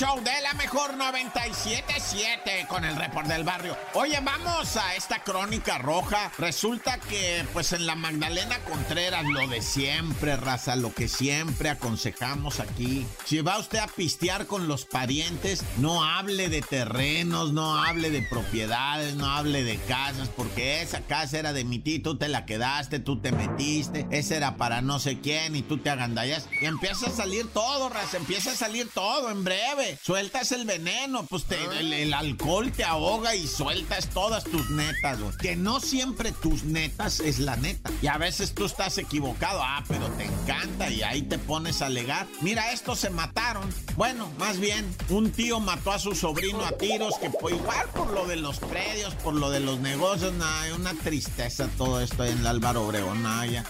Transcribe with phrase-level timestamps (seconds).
[0.00, 3.76] show de la mejor 977 con el report del barrio.
[3.92, 6.32] Oye, vamos a esta crónica roja.
[6.38, 12.60] Resulta que, pues en la Magdalena Contreras, lo de siempre, raza, lo que siempre aconsejamos
[12.60, 13.06] aquí.
[13.26, 18.22] Si va usted a pistear con los parientes, no hable de terrenos, no hable de
[18.22, 22.46] propiedades, no hable de casas, porque esa casa era de mi tío, tú te la
[22.46, 26.48] quedaste, tú te metiste, esa era para no sé quién y tú te agandallas.
[26.62, 29.89] Y empieza a salir todo, raza, empieza a salir todo en breve.
[30.02, 35.20] Sueltas el veneno, pues te- el, el alcohol te ahoga y sueltas todas tus netas,
[35.20, 35.36] güey.
[35.38, 37.90] Que no siempre tus netas es la neta.
[38.02, 41.86] Y a veces tú estás equivocado, ah, pero te encanta y ahí te pones a
[41.86, 42.26] alegar.
[42.40, 43.68] Mira, estos se mataron.
[43.96, 48.10] Bueno, más bien, un tío mató a su sobrino a tiros, que fue igual por
[48.10, 52.38] lo de los predios, por lo de los negocios, nada, una tristeza todo esto en
[52.38, 53.64] el Álvaro Obregón, nada, ya.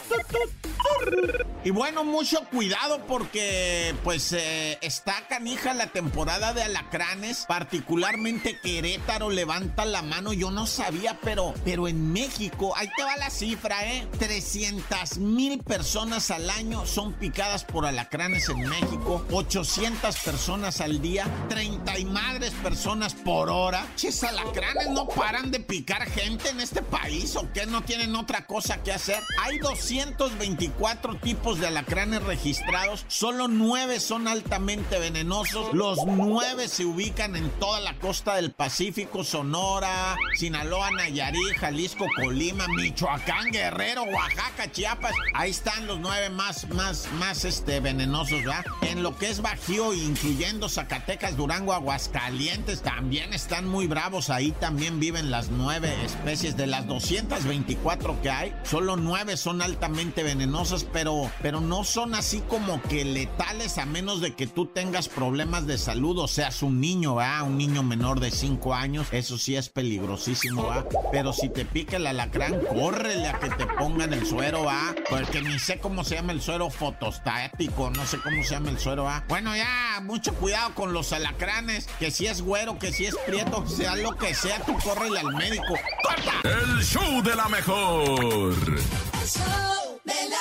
[1.63, 9.31] Y bueno, mucho cuidado porque pues eh, está canija la temporada de alacranes, particularmente Querétaro
[9.31, 13.87] levanta la mano, yo no sabía, pero, pero en México, ahí te va la cifra,
[13.87, 14.07] ¿eh?
[14.19, 21.27] 300 mil personas al año son picadas por alacranes en México, 800 personas al día,
[21.49, 23.87] 30 y madres personas por hora.
[23.97, 28.47] Ches, alacranes no paran de picar gente en este país o qué no tienen otra
[28.47, 29.23] cosa que hacer.
[29.43, 37.37] Hay 224 tipos de alacranes registrados, solo 9 son altamente venenosos, los 9 se ubican
[37.37, 45.13] en toda la costa del Pacífico, Sonora, Sinaloa, Nayarit, Jalisco, Colima, Michoacán, Guerrero, Oaxaca, Chiapas.
[45.35, 48.65] Ahí están los 9 más, más, más este, venenosos, ¿verdad?
[48.83, 54.31] En lo que es Bajío, incluyendo Zacatecas, Durango, Aguascalientes, también están muy bravos.
[54.31, 58.55] Ahí también viven las 9 especies de las 224 que hay.
[58.65, 64.21] Solo 9 son altamente venenosas, pero, pero no son así como que letales a menos
[64.21, 67.43] de que tú tengas problemas de salud o seas un niño, ¿verdad?
[67.43, 69.09] Un niño menor de 5 años.
[69.11, 70.87] Eso sí es peligrosísimo, ¿va?
[71.11, 74.95] Pero si te pica el alacrán, córrele a que te pongan el suero, ¿va?
[75.09, 78.79] Porque ni sé cómo se llama el suero fotostático, no sé cómo se llama el
[78.79, 79.25] suero, ¿va?
[79.29, 83.67] Bueno, ya, mucho cuidado con los alacranes, que si es güero, que si es prieto,
[83.67, 85.75] sea lo que sea, tú córrele al médico.
[86.05, 86.33] ¡Corta!
[86.45, 88.53] El show de la mejor.
[88.53, 90.40] El show de la mejor.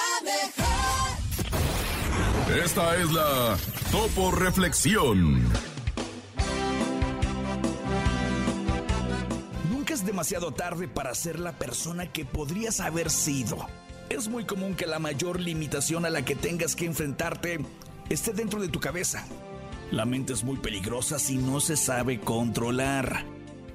[2.56, 3.56] Esta es la
[3.92, 5.44] Topo Reflexión.
[9.72, 13.68] Nunca es demasiado tarde para ser la persona que podrías haber sido.
[14.09, 17.59] Es muy común que la mayor limitación a la que tengas que enfrentarte
[18.09, 19.28] esté dentro de tu cabeza.
[19.92, 23.26] La mente es muy peligrosa si no se sabe controlar.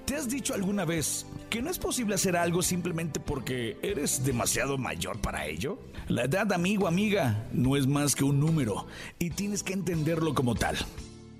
[0.05, 4.76] ¿Te has dicho alguna vez que no es posible hacer algo simplemente porque eres demasiado
[4.76, 5.78] mayor para ello?
[6.09, 8.88] La edad, amigo, amiga, no es más que un número
[9.20, 10.76] y tienes que entenderlo como tal.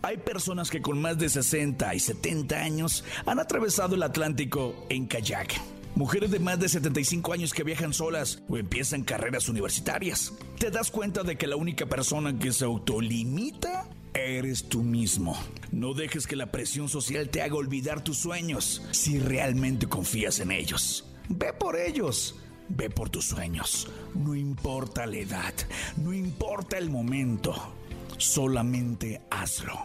[0.03, 5.09] Hay personas que con más de 60 y 70 años han atravesado el Atlántico en
[5.09, 5.61] kayak.
[5.97, 10.33] Mujeres de más de 75 años que viajan solas o empiezan carreras universitarias.
[10.61, 15.37] Te das cuenta de que la única persona que se autolimita eres tú mismo.
[15.73, 20.51] No dejes que la presión social te haga olvidar tus sueños si realmente confías en
[20.51, 21.05] ellos.
[21.29, 22.37] Ve por ellos.
[22.69, 23.89] Ve por tus sueños.
[24.15, 25.55] No importa la edad,
[25.97, 27.75] no importa el momento.
[28.17, 29.83] Solamente hazlo.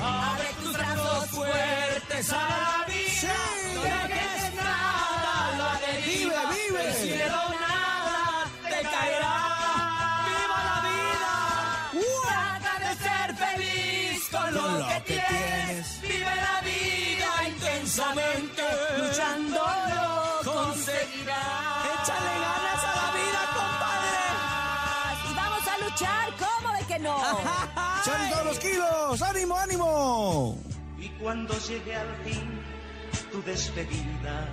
[0.00, 3.34] Abre tus brazos fuertes a la vida.
[3.74, 6.52] No dejes nada, lo deriva.
[6.52, 6.82] Vive, vive.
[6.84, 9.41] Del cielo nada te caerá.
[14.72, 16.00] Con lo, que, tienes.
[16.02, 18.62] Vive la vida intensamente.
[18.98, 21.84] Luchándolo conseguirás.
[21.94, 23.40] Échale ganas a la vida,
[25.30, 27.18] Y vamos a luchar, ¿cómo de que no?
[28.04, 29.22] ¡Son todos los kilos!
[29.22, 30.58] ¡Ánimo, ánimo!
[30.98, 32.60] Y cuando llegue al fin
[33.30, 34.48] tu despedida,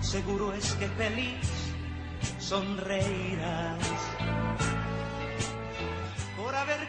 [0.00, 1.46] seguro es que feliz
[2.38, 3.78] sonreirás
[6.36, 6.88] por haber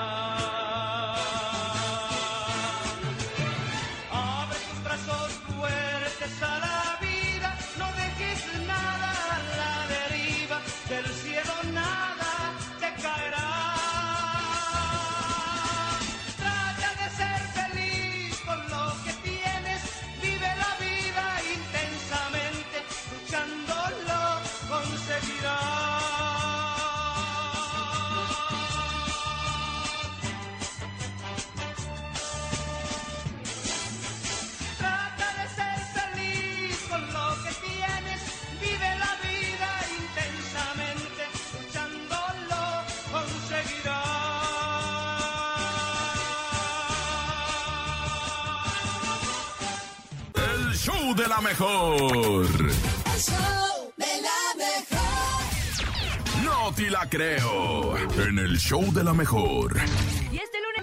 [50.83, 52.47] Show de la mejor.
[52.47, 56.43] El show de la mejor.
[56.43, 57.97] No te la creo.
[58.17, 59.77] En el show de la mejor.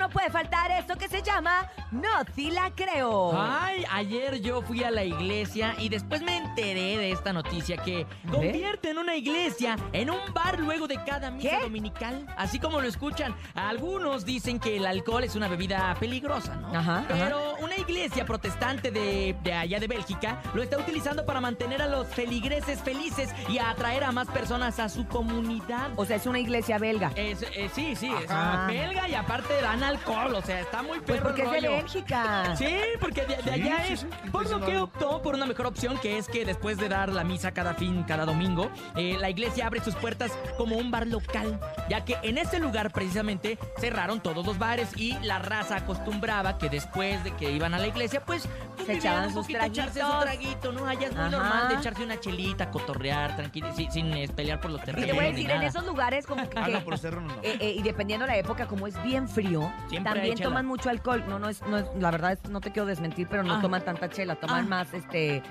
[0.09, 3.31] No puede faltar esto que se llama No si la creo.
[3.39, 8.07] Ay, ayer yo fui a la iglesia y después me enteré de esta noticia que
[8.31, 11.61] convierten una iglesia en un bar luego de cada misa ¿Qué?
[11.61, 12.27] dominical.
[12.39, 13.35] Así como lo escuchan.
[13.55, 16.75] Algunos dicen que el alcohol es una bebida peligrosa, ¿no?
[16.75, 21.83] Ajá, Pero una iglesia protestante de, de allá de Bélgica lo está utilizando para mantener
[21.83, 25.91] a los feligreses felices y a atraer a más personas a su comunidad.
[25.97, 27.13] O sea, es una iglesia belga.
[27.15, 28.69] Es, eh, sí, sí, es Ajá.
[28.69, 31.69] belga y aparte dan alcohol, o sea, está muy Pues perro porque el es de
[31.69, 31.83] rollo.
[31.83, 32.57] Bélgica.
[32.57, 34.01] Sí, porque de, de allá sí, es.
[34.01, 37.09] sí, por lo que optó por una mejor opción, que es que después de dar
[37.11, 41.07] la misa cada fin, cada domingo, eh, la iglesia abre sus puertas como un bar
[41.07, 41.59] local,
[41.89, 46.69] ya que en ese lugar precisamente cerraron todos los bares y la raza acostumbraba que
[46.69, 48.43] después de que iban a la iglesia, pues
[48.77, 50.23] convivían echaban un sus poquito, echarse su traguitos.
[50.23, 50.87] traguito, ¿no?
[50.87, 51.31] Allá es muy Ajá.
[51.31, 55.07] normal de echarse una chelita, cotorrear, tranquilo, sin, sin, pelear por los Y terrenos.
[55.09, 56.59] te voy a decir, en esos lugares como que...
[56.59, 57.43] Ah, no, por los terrenos no.
[57.43, 60.49] eh, eh, y dependiendo la época, como es bien frío, Siempre hay también chela.
[60.51, 61.25] toman mucho alcohol.
[61.29, 63.61] No, no es, no es, la verdad es, no te quiero desmentir, pero no Ah.
[63.61, 64.69] toman tanta chela, toman Ah.
[64.69, 65.43] más este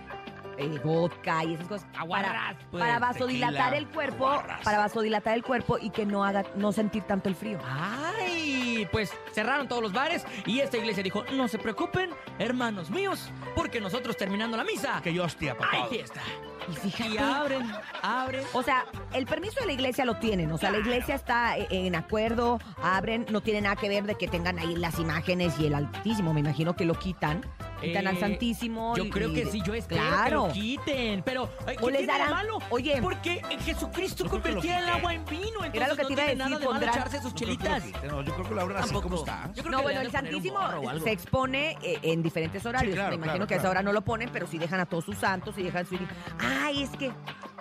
[0.59, 1.87] eh, vodka y esas cosas.
[1.95, 4.61] Aguarrás, para, pues, para vasodilatar tequila, el cuerpo, aguarrás.
[4.63, 7.59] para vasodilatar el cuerpo y que no haga, no sentir tanto el frío.
[7.63, 8.87] ¡Ay!
[8.91, 13.79] Pues cerraron todos los bares y esta iglesia dijo, no se preocupen, hermanos míos, porque
[13.79, 15.69] nosotros terminando la misa, Que yo hostia, papá.
[15.73, 16.21] hay fiesta.
[16.69, 17.15] Y fíjate.
[17.15, 17.71] Y abren,
[18.01, 18.43] abren.
[18.53, 20.51] O sea, el permiso de la iglesia lo tienen.
[20.51, 24.15] O sea, la iglesia está eh, en acuerdo, abren, no tiene nada que ver de
[24.15, 26.33] que tengan ahí las imágenes y el altísimo.
[26.33, 27.41] Me imagino que lo quitan.
[27.81, 28.95] Quitan al Eh, Santísimo.
[28.95, 30.41] Yo y- creo que sí, yo espero Claro.
[30.43, 31.21] que lo quiten.
[31.23, 32.59] Pero, ay, ¿qué O les tiene de darán- malo?
[32.69, 32.99] Oye.
[33.01, 35.45] Porque eh, Jesucristo lo convertía el agua en vino.
[35.63, 37.31] Entonces Era lo que no te iba a decir, nada de malo pondrán- echarse sus
[37.33, 37.83] No chelitas.
[37.83, 39.09] quiten, no, yo creo que la abren así Tampoco.
[39.09, 39.47] como está.
[39.53, 40.59] Yo creo No, que bueno, el Santísimo
[41.03, 42.95] se expone eh, en diferentes horarios.
[42.95, 44.85] claro, Me imagino claro, que a esa hora no lo ponen, pero sí dejan a
[44.85, 45.97] todos sus santos y dejan su...
[46.39, 47.11] Ay, es que...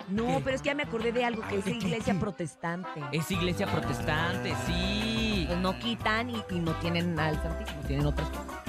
[0.09, 0.41] No, ¿Qué?
[0.43, 2.19] pero es que ya me acordé de algo, que es iglesia ¿Qué?
[2.19, 3.01] protestante.
[3.11, 5.43] Es iglesia protestante, sí.
[5.47, 8.61] Pues no quitan y, y no tienen al Santísimo, tienen otras cosas.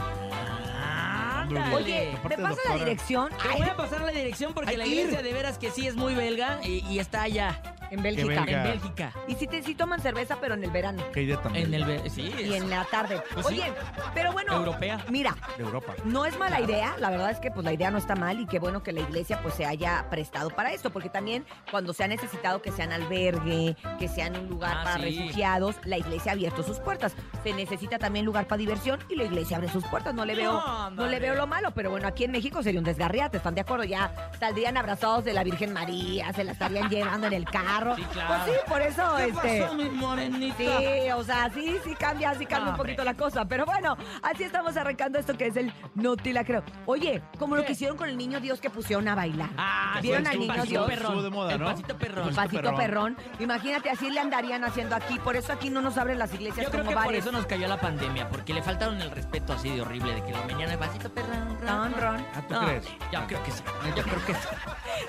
[1.56, 1.74] Ándale.
[1.74, 3.30] Oye, ¿me pasa la dirección?
[3.42, 5.86] Te voy a pasar la dirección porque Hay la que iglesia de veras que sí
[5.86, 8.44] es muy belga y, y está allá, En Bélgica.
[8.44, 8.64] belga.
[8.64, 9.12] en Bélgica.
[9.26, 11.02] Y sí, te, sí toman cerveza, pero en el verano.
[11.12, 11.66] Qué idea también.
[11.66, 13.22] En el be- sí, Y en la tarde.
[13.34, 13.54] Pues sí.
[13.60, 13.72] Oye,
[14.14, 14.54] pero bueno.
[14.56, 15.04] Europea.
[15.10, 15.94] Mira, De Europa.
[16.04, 16.94] no es mala idea.
[16.98, 19.00] La verdad es que pues la idea no está mal y qué bueno que la
[19.00, 20.90] iglesia pues se haya prestado para esto.
[20.90, 25.04] Porque también cuando se ha necesitado que sean albergue, que sean un lugar Ah, para
[25.04, 25.18] sí.
[25.18, 27.14] refugiados, la iglesia ha abierto sus puertas.
[27.42, 30.14] Se necesita también lugar para diversión y la iglesia abre sus puertas.
[30.14, 31.10] No le veo, no Ándale.
[31.10, 33.84] le veo lo malo, pero bueno, aquí en México sería un desgarriate, ¿están de acuerdo?
[33.84, 37.44] Ya saldrían abrazados de la Virgen María, se la estarían llevando en el
[37.78, 37.96] carro.
[37.96, 38.28] Sí, claro.
[38.44, 39.60] Pues sí, por eso, ¿Qué este.
[39.62, 40.56] pasó, mi morenita?
[40.56, 42.92] Sí, o sea, sí, sí cambia, sí cambia un Hombre.
[42.94, 43.44] poquito la cosa.
[43.46, 46.62] Pero bueno, así estamos arrancando esto que es el No te la creo.
[46.86, 49.50] Oye, como lo que hicieron con el niño Dios que pusieron a bailar.
[49.56, 50.86] Ah, ¿Vieron sí, al niño pasito Dios?
[50.86, 51.06] perrón.
[51.06, 51.66] Estuvo de moda, el ¿no?
[51.66, 52.28] pasito perrón.
[52.28, 52.76] El Pasito perrón.
[52.76, 53.16] perrón.
[53.40, 55.18] Imagínate, así le andarían haciendo aquí.
[55.18, 57.46] Por eso aquí no nos abren las iglesias Yo creo como que por eso nos
[57.46, 60.70] cayó la pandemia, porque le faltaron el respeto así de horrible de que lo venían
[60.70, 61.58] el pasito perrón.
[61.66, 62.26] Ron, ron.
[62.34, 62.84] Ah, ¿tú No, crees?
[63.12, 63.62] Yo creo que sí.
[63.96, 64.48] Yo creo que sí.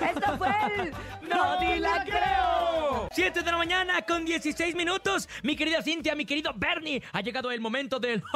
[0.00, 0.90] Esto fue el
[1.28, 2.59] No te la creo.
[3.12, 5.28] 7 de la mañana con 16 minutos.
[5.42, 8.22] Mi querida Cintia, mi querido Bernie, ha llegado el momento del.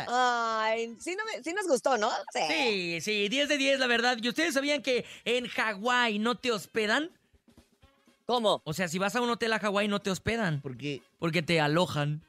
[0.10, 2.10] Ay, sí, no me- sí nos gustó, ¿no?
[2.48, 4.18] Sí, sí, 10 de 10, la verdad.
[4.22, 7.12] ¿Y ustedes sabían que en Hawái no te hospedan?
[8.26, 8.62] ¿Cómo?
[8.66, 10.62] O sea, si vas a un hotel a Hawái no te hospedan.
[10.62, 11.02] ¿Por qué?
[11.20, 12.24] Porque te alojan.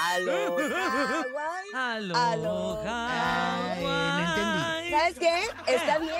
[0.00, 1.66] ¡Aló, Hawái!
[2.14, 3.72] Aloha.
[3.72, 4.55] Ay, no entendí.
[4.96, 5.40] ¿Sabes qué?
[5.74, 6.12] Está bien,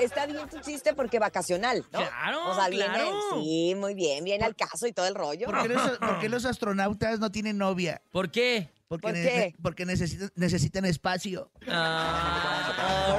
[0.00, 2.00] está bien tu chiste porque vacacional, ¿no?
[2.00, 3.12] Claro, O sea, viene, claro.
[3.34, 5.46] sí, muy bien, viene al caso y todo el rollo.
[5.46, 8.02] ¿Por qué, los, por qué los astronautas no tienen novia?
[8.10, 8.70] ¿Por qué?
[8.88, 9.54] Porque, ¿Por ne- qué?
[9.62, 11.50] porque necesitan, necesitan espacio.
[11.68, 13.18] Ah,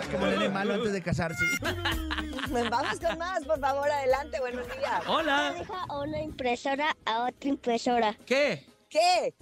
[0.00, 1.44] Es como nene malo antes de casarse.
[2.70, 5.02] Vamos con más, por favor, adelante, buenos días.
[5.06, 5.54] hola.
[5.58, 8.16] Deja una impresora a otra impresora.
[8.26, 8.64] ¿Qué?
[8.88, 9.34] ¿Qué?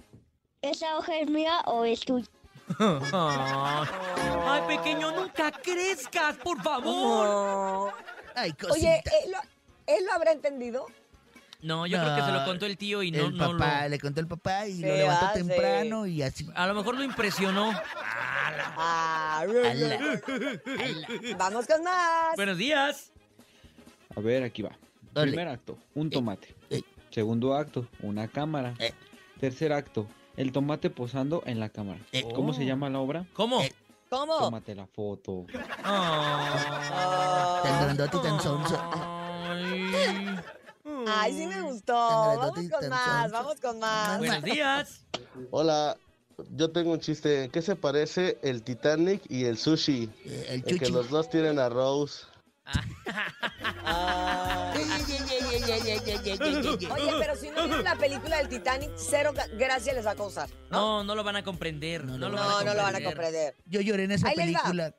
[0.61, 2.25] ¿Esa hoja es mía o es tuya?
[4.45, 7.25] Ay, pequeño, nunca crezcas, por favor.
[7.27, 7.91] No.
[8.35, 8.73] Ay, cosita.
[8.73, 9.37] Oye, ¿él lo,
[9.93, 10.85] él lo habrá entendido?
[11.61, 13.89] No, yo creo que se lo contó el tío y no, el no papá, lo...
[13.89, 15.39] le contó el papá y lo ¿Qué levantó hace?
[15.43, 16.49] temprano y así.
[16.55, 17.71] A lo mejor lo impresionó.
[18.75, 20.21] Ah, Ala.
[21.37, 22.35] Vamos con más.
[22.35, 23.11] Buenos días.
[24.15, 24.71] A ver, aquí va.
[25.13, 25.31] Dale.
[25.31, 26.53] Primer acto, un tomate.
[26.69, 26.81] eh.
[27.11, 28.73] Segundo acto, una cámara.
[28.79, 28.91] Eh.
[29.39, 31.99] Tercer acto, el tomate posando en la cámara.
[32.11, 32.23] Eh.
[32.33, 32.65] ¿Cómo se Oh.
[32.67, 33.25] llama la obra?
[33.33, 33.61] ¿Cómo?
[33.61, 33.71] Eh.
[34.09, 34.37] ¿Cómo?
[34.37, 35.45] Tómate la foto.
[37.63, 38.79] Tan grandote y tan sonso.
[38.91, 39.91] Ay.
[41.07, 41.93] Ay, sí me gustó.
[41.93, 44.19] Tan Vamos con más, vamos con más.
[44.19, 45.01] Buenos días.
[45.51, 45.97] Hola,
[46.51, 47.45] yo tengo un chiste.
[47.45, 50.09] ¿En qué se parece el Titanic y el sushi?
[50.25, 52.27] Eh, El En que los dos tienen arroz.
[52.29, 52.32] Ah.
[56.91, 60.49] Oye, pero si no vieron la película del Titanic, cero gracias les va a causar.
[60.69, 62.05] No, no, no lo van a comprender.
[62.05, 62.65] No, no, lo, van a comprender.
[62.65, 63.55] no lo, van a comprender.
[63.65, 64.93] Yo lloré en esa Ahí película.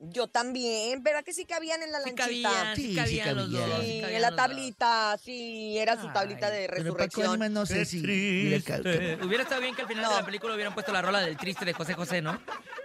[0.00, 2.50] Yo también, ¿verdad que sí cabían en la sí lanchita?
[2.50, 3.80] Cabían, sí, sí, cabían, cabían los dos.
[3.80, 7.38] Sí, en la tablita, sí, era su tablita Ay, de resurrección.
[7.38, 10.10] Pero no sé si Hubiera estado bien que al final no.
[10.10, 12.38] de la película hubieran puesto la rola del triste de José José, ¿no?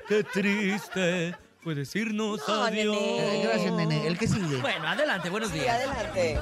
[0.07, 2.95] Qué triste Puedes irnos No, adiós.
[2.95, 3.39] nene.
[3.39, 4.07] Eh, Gracias, nene.
[4.07, 4.57] El que sigue.
[4.61, 5.75] Bueno, adelante, buenos Sí, días.
[5.75, 6.39] adelante.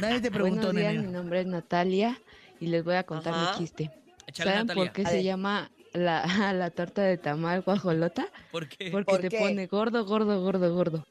[0.00, 1.06] Nadie te preguntó, Buenos días, nene.
[1.06, 2.20] mi nombre es Natalia
[2.60, 3.52] y les voy a contar Ajá.
[3.52, 3.90] mi chiste.
[4.26, 4.84] Échale, ¿Saben Natalia.
[4.84, 5.24] por qué A se ver.
[5.24, 8.26] llama la, la torta de tamal guajolota?
[8.50, 8.90] ¿Por qué?
[8.90, 9.38] Porque ¿Por te qué?
[9.38, 11.04] pone gordo, gordo, gordo, gordo.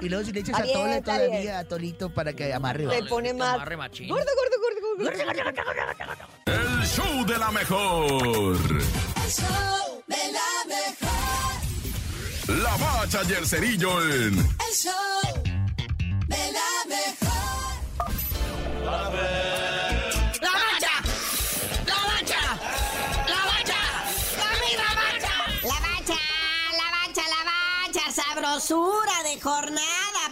[0.00, 2.86] Y luego si le echas atole todavía, atolito para que amarre.
[2.86, 3.58] Te le pone más.
[3.58, 4.81] Gordo, gordo, gordo, gordo.
[4.98, 8.56] El show de la mejor.
[8.56, 12.62] El show de la mejor.
[12.62, 14.92] La bacha y el cerillo en El show
[16.28, 17.32] de la mejor.
[18.84, 20.94] ¡La bacha!
[21.86, 22.42] ¡La bacha!
[23.28, 23.80] ¡La bacha!
[24.36, 24.50] ¡La
[24.94, 25.30] bacha!
[25.62, 26.18] La bacha,
[26.76, 30.22] la bacha, la bacha, sabrosura de jornada,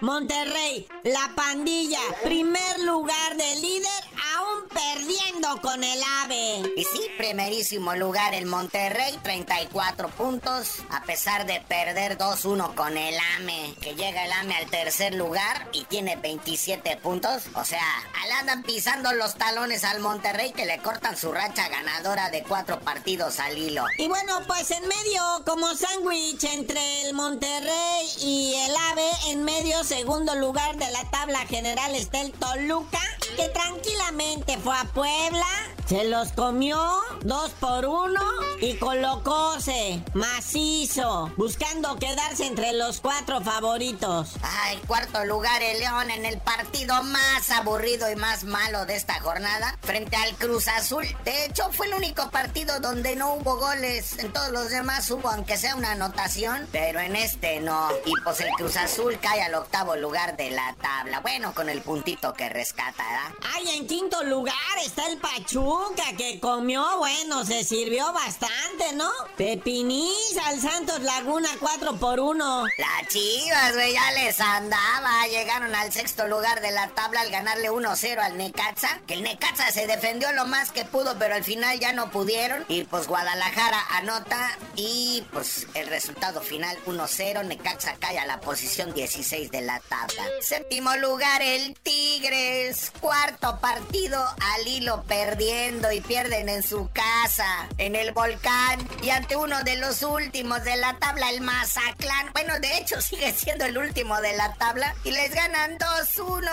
[0.00, 4.04] Monterrey, la pandilla, primer lugar de líder,
[4.36, 6.72] aún perdiendo con el AVE.
[6.76, 13.14] Y sí, primerísimo lugar el Monterrey, 34 puntos, a pesar de perder 2-1 con el
[13.36, 17.44] AME, que llega el AME al tercer lugar y tiene 27 puntos.
[17.54, 17.84] O sea,
[18.22, 22.80] al andan pisando los talones al Monterrey que le cortan su racha ganadora de cuatro
[22.80, 23.84] partidos al hilo.
[23.98, 29.73] Y bueno, pues en medio, como sándwich entre el Monterrey y el AVE, en medio,
[29.82, 33.00] segundo lugar de la tabla general está el Toluca,
[33.36, 35.46] que tranquilamente fue a Puebla,
[35.86, 36.78] se los comió
[37.20, 38.22] dos por uno
[38.58, 44.30] y colocóse macizo, buscando quedarse entre los cuatro favoritos.
[44.42, 49.20] Ay, cuarto lugar el León en el partido más aburrido y más malo de esta
[49.20, 51.04] jornada frente al Cruz Azul.
[51.24, 54.18] De hecho, fue el único partido donde no hubo goles.
[54.18, 57.90] En todos los demás hubo, aunque sea una anotación, pero en este no.
[58.06, 61.20] Y pues el Cruz Azul cae al octavo lugar de la tabla.
[61.20, 63.38] Bueno, con el puntito que rescata, ¿verdad?
[63.54, 64.54] Ay, en quinto lugar
[64.84, 69.10] está el Pachuca, que comió, bueno, se sirvió bastante, ¿no?
[69.38, 72.64] Pepiniz al Santos Laguna 4 por 1.
[72.76, 75.26] Las chivas, güey, ya les andaba.
[75.28, 79.00] Llegaron al sexto lugar de la tabla al ganarle 1-0 al Necaxa.
[79.06, 82.66] Que el Necaxa se defendió lo más que pudo, pero al final ya no pudieron.
[82.68, 84.58] Y pues Guadalajara anota.
[84.76, 87.44] Y pues el resultado final 1-0.
[87.44, 90.24] Necaxa cae a la posición 16 de la tabla.
[90.40, 92.90] Séptimo lugar el Tigres.
[93.00, 97.68] Cuarto partido al hilo perdiendo y pierden en su casa.
[97.78, 98.88] En el volcán.
[99.00, 102.32] Y ante uno de los últimos de la tabla, el Mazatlán.
[102.32, 104.92] Bueno, de hecho sigue siendo el último de la tabla.
[105.04, 106.44] Y les ganan 2-1.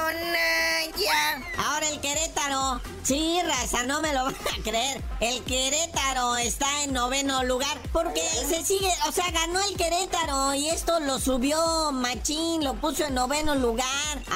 [0.98, 1.42] Ya.
[1.58, 2.82] Ahora el Querétaro.
[3.02, 5.02] Sí, raza, no me lo van a creer.
[5.22, 10.70] El Querétaro está en noveno lugar porque se sigue, o sea, ganó el Querétaro y
[10.70, 13.86] esto lo subió Machín, lo puso en noveno lugar,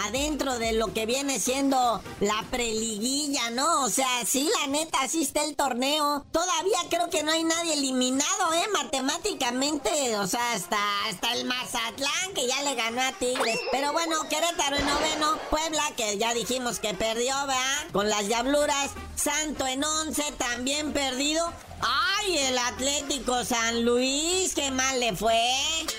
[0.06, 3.84] adentro de lo que viene siendo la preliguilla, ¿no?
[3.84, 6.26] O sea, sí, la neta, así está el torneo.
[6.32, 8.68] Todavía creo que no hay nadie eliminado, ¿eh?
[8.72, 10.78] Matemáticamente, o sea, hasta,
[11.10, 13.60] hasta el Mazatlán que ya le ganó a Tigres.
[13.72, 17.88] Pero bueno, Querétaro en noveno, Puebla que ya dijimos que perdió, ¿verdad?
[17.92, 18.92] Con las diabluras.
[19.16, 21.52] Santo en once, también perdido.
[21.88, 24.56] ¡Ay, el Atlético San Luis!
[24.56, 25.40] ¡Qué mal le fue!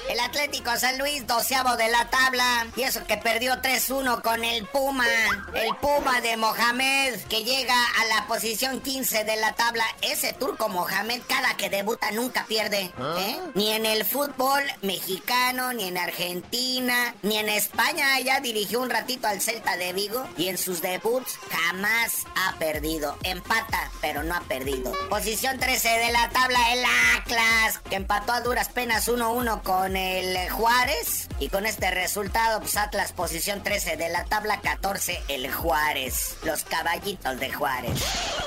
[0.09, 2.67] El Atlético San Luis, doceavo de la tabla.
[2.77, 5.07] Y eso que perdió 3-1 con el Puma.
[5.55, 9.85] El Puma de Mohamed, que llega a la posición 15 de la tabla.
[10.03, 12.93] Ese turco Mohamed, cada que debuta, nunca pierde.
[13.19, 13.41] ¿eh?
[13.55, 18.19] Ni en el fútbol mexicano, ni en Argentina, ni en España.
[18.21, 20.25] Ya dirigió un ratito al Celta de Vigo.
[20.37, 23.17] Y en sus debuts jamás ha perdido.
[23.25, 24.93] Empata, pero no ha perdido.
[25.09, 26.83] Posición 13 de la tabla, el
[27.19, 31.29] Atlas, que empató a duras penas 1-1 con el Juárez.
[31.39, 36.37] Y con este resultado, pues Atlas, posición 13 de la tabla, 14 el Juárez.
[36.45, 37.93] Los caballitos de Juárez.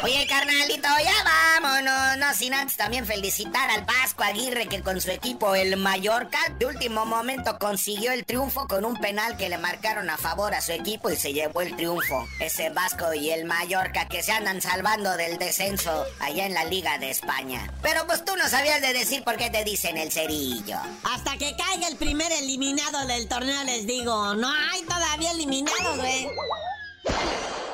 [0.02, 2.18] Oye, carnalito, ya vámonos.
[2.18, 6.66] No sin antes también felicitar al Vasco Aguirre, que con su equipo, el Mallorca, de
[6.66, 10.72] último momento consiguió el triunfo con un penal que le marcaron a favor a su
[10.72, 12.28] equipo y se llevó el triunfo.
[12.40, 16.98] Ese Vasco y el Mallorca que se andan salvando del descenso allá en la Liga
[16.98, 17.72] de España.
[17.82, 20.78] Pero pues tú no sabías de decir por qué te dicen el cerillo.
[21.04, 24.36] Hasta que caiga el primer eliminado del torneo, les digo.
[24.36, 26.28] No hay todavía eliminado, güey.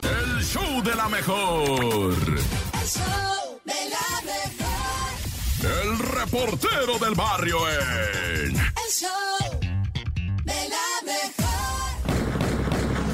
[0.01, 2.13] El show de la mejor.
[2.13, 5.81] El show de la mejor.
[5.83, 8.55] El reportero del barrio en.
[8.55, 9.59] El show
[10.43, 11.44] de la mejor.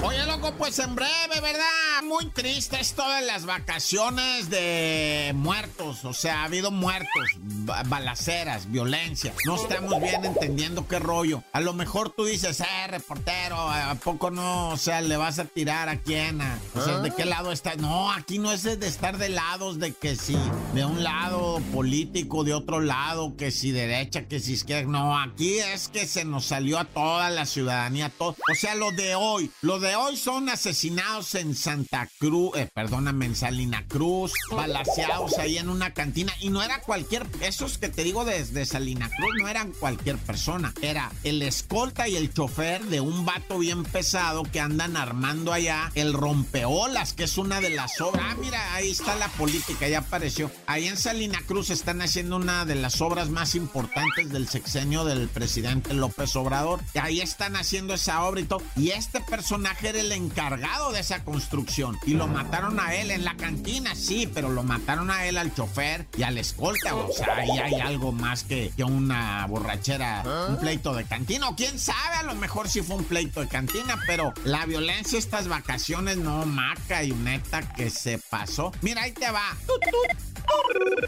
[0.04, 2.02] Oye, loco, pues en breve, ¿verdad?
[2.04, 6.04] Muy triste esto de las vacaciones de muertos.
[6.06, 9.32] O sea, ha habido muertos, ba- balaceras, violencia.
[9.46, 11.44] No estamos bien entendiendo qué rollo.
[11.54, 14.70] A lo mejor tú dices, eh, reportero, ¿a poco no?
[14.70, 16.42] O sea, ¿le vas a tirar a quién?
[16.42, 17.76] A- o sea, ¿de qué lado está?
[17.76, 20.36] No, aquí no es de estar de lados, de que si
[20.74, 24.90] de un lado político, de otro lado, que si derecha, que si izquierda.
[24.92, 28.32] No, aquí es que se nos salió a toda la ciudadanía, todo.
[28.52, 33.26] O sea, lo de hoy, lo de hoy son asesinados en Santa Cruz, eh, perdóname,
[33.26, 36.34] en Salina Cruz, balaseados ahí en una cantina.
[36.40, 40.74] Y no era cualquier, esos que te digo desde Salina Cruz, no eran cualquier persona.
[40.82, 45.92] Era el escolta y el chofer de un vato bien pesado que andan armando allá
[45.96, 48.26] el rompeolas, que es una de las obras.
[48.30, 50.52] Ah, mira, ahí está la política, ya apareció.
[50.68, 55.28] Ahí en Salina Cruz están haciendo una de las obras más importantes del sexenio del
[55.28, 56.82] presidente López Obrador.
[57.00, 58.62] Ahí están haciendo esa obra y todo.
[58.76, 61.98] Y este personaje era el encargado de esa construcción.
[62.06, 65.54] Y lo mataron a él en la cantina, sí, pero lo mataron a él, al
[65.54, 66.96] chofer y al escolta.
[66.96, 71.50] O sea, ahí hay algo más que, que una borrachera, un pleito de cantina.
[71.50, 75.18] O quién sabe, a lo mejor sí fue un pleito de cantina, pero la violencia
[75.18, 78.72] estas vacaciones, no, maca y neta que se pasó.
[78.82, 79.56] Mira, ahí te va.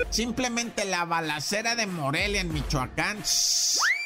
[0.09, 3.17] Simplemente la balacera de Morelia en Michoacán.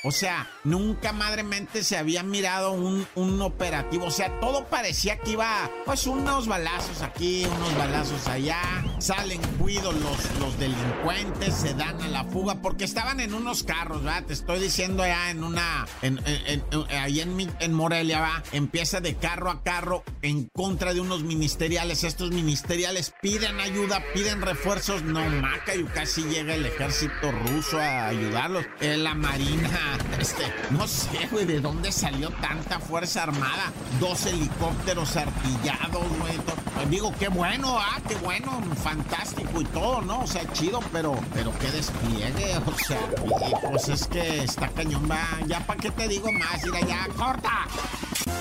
[0.03, 4.05] O sea, nunca madremente se había mirado un, un operativo.
[4.05, 8.61] O sea, todo parecía que iba, pues, unos balazos aquí, unos balazos allá.
[8.99, 14.03] Salen cuidos los, los delincuentes, se dan a la fuga, porque estaban en unos carros,
[14.03, 14.23] ¿verdad?
[14.23, 18.43] Te estoy diciendo allá en una, en, en- en- ahí en Morelia, va.
[18.53, 22.03] Empieza de carro a carro en contra de unos ministeriales.
[22.05, 25.03] Estos ministeriales piden ayuda, piden refuerzos.
[25.17, 28.65] No, maca, y casi llega el ejército ruso a ayudarlos.
[28.79, 33.71] Eh, la marina, este, no sé, güey, de dónde salió tanta fuerza armada.
[33.99, 36.37] Dos helicópteros artillados, güey.
[36.75, 40.21] pues digo, qué bueno, ah, qué bueno, fantástico y todo, ¿no?
[40.21, 45.09] O sea, chido, pero, pero qué despliegue, o sea, y, pues es que está cañón,
[45.09, 45.25] va.
[45.47, 46.63] Ya, ¿para qué te digo más?
[46.63, 47.67] Mira, ya, corta.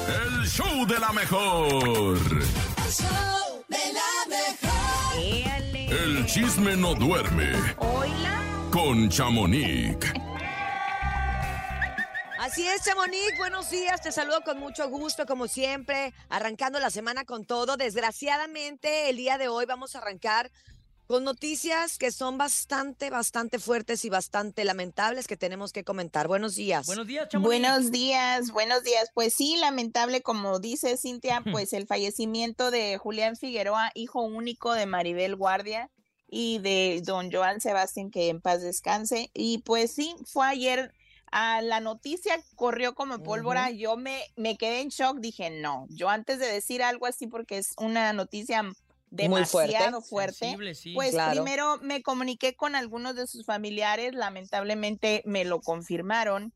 [0.07, 2.29] El show de la mejor.
[2.29, 5.66] El show de la mejor.
[6.27, 7.53] El chisme no duerme.
[7.79, 8.69] Hola.
[8.73, 10.13] Con Chamonix.
[12.41, 17.25] Así es, Chamonix, buenos días, te saludo con mucho gusto, como siempre, arrancando la semana
[17.25, 17.77] con todo.
[17.77, 20.51] Desgraciadamente, el día de hoy vamos a arrancar
[21.07, 26.27] con noticias que son bastante, bastante fuertes y bastante lamentables que tenemos que comentar.
[26.27, 26.89] Buenos días.
[26.89, 29.11] Buenos días, Buenos días, buenos días.
[29.15, 34.87] Pues sí, lamentable, como dice Cintia, pues el fallecimiento de Julián Figueroa, hijo único de
[34.87, 35.89] Maribel Guardia.
[36.29, 39.31] Y de don Joan Sebastián, que en paz descanse.
[39.35, 40.93] Y pues sí, fue ayer.
[41.33, 46.09] a la noticia corrió como pólvora, yo me, me quedé en shock, dije, no, yo
[46.09, 48.63] antes de decir algo así, porque es una noticia
[49.11, 50.95] demasiado fuerte, Sensible, sí.
[50.95, 51.33] pues Claro.
[51.33, 56.53] primero me comuniqué con algunos de sus familiares, lamentablemente me lo confirmaron.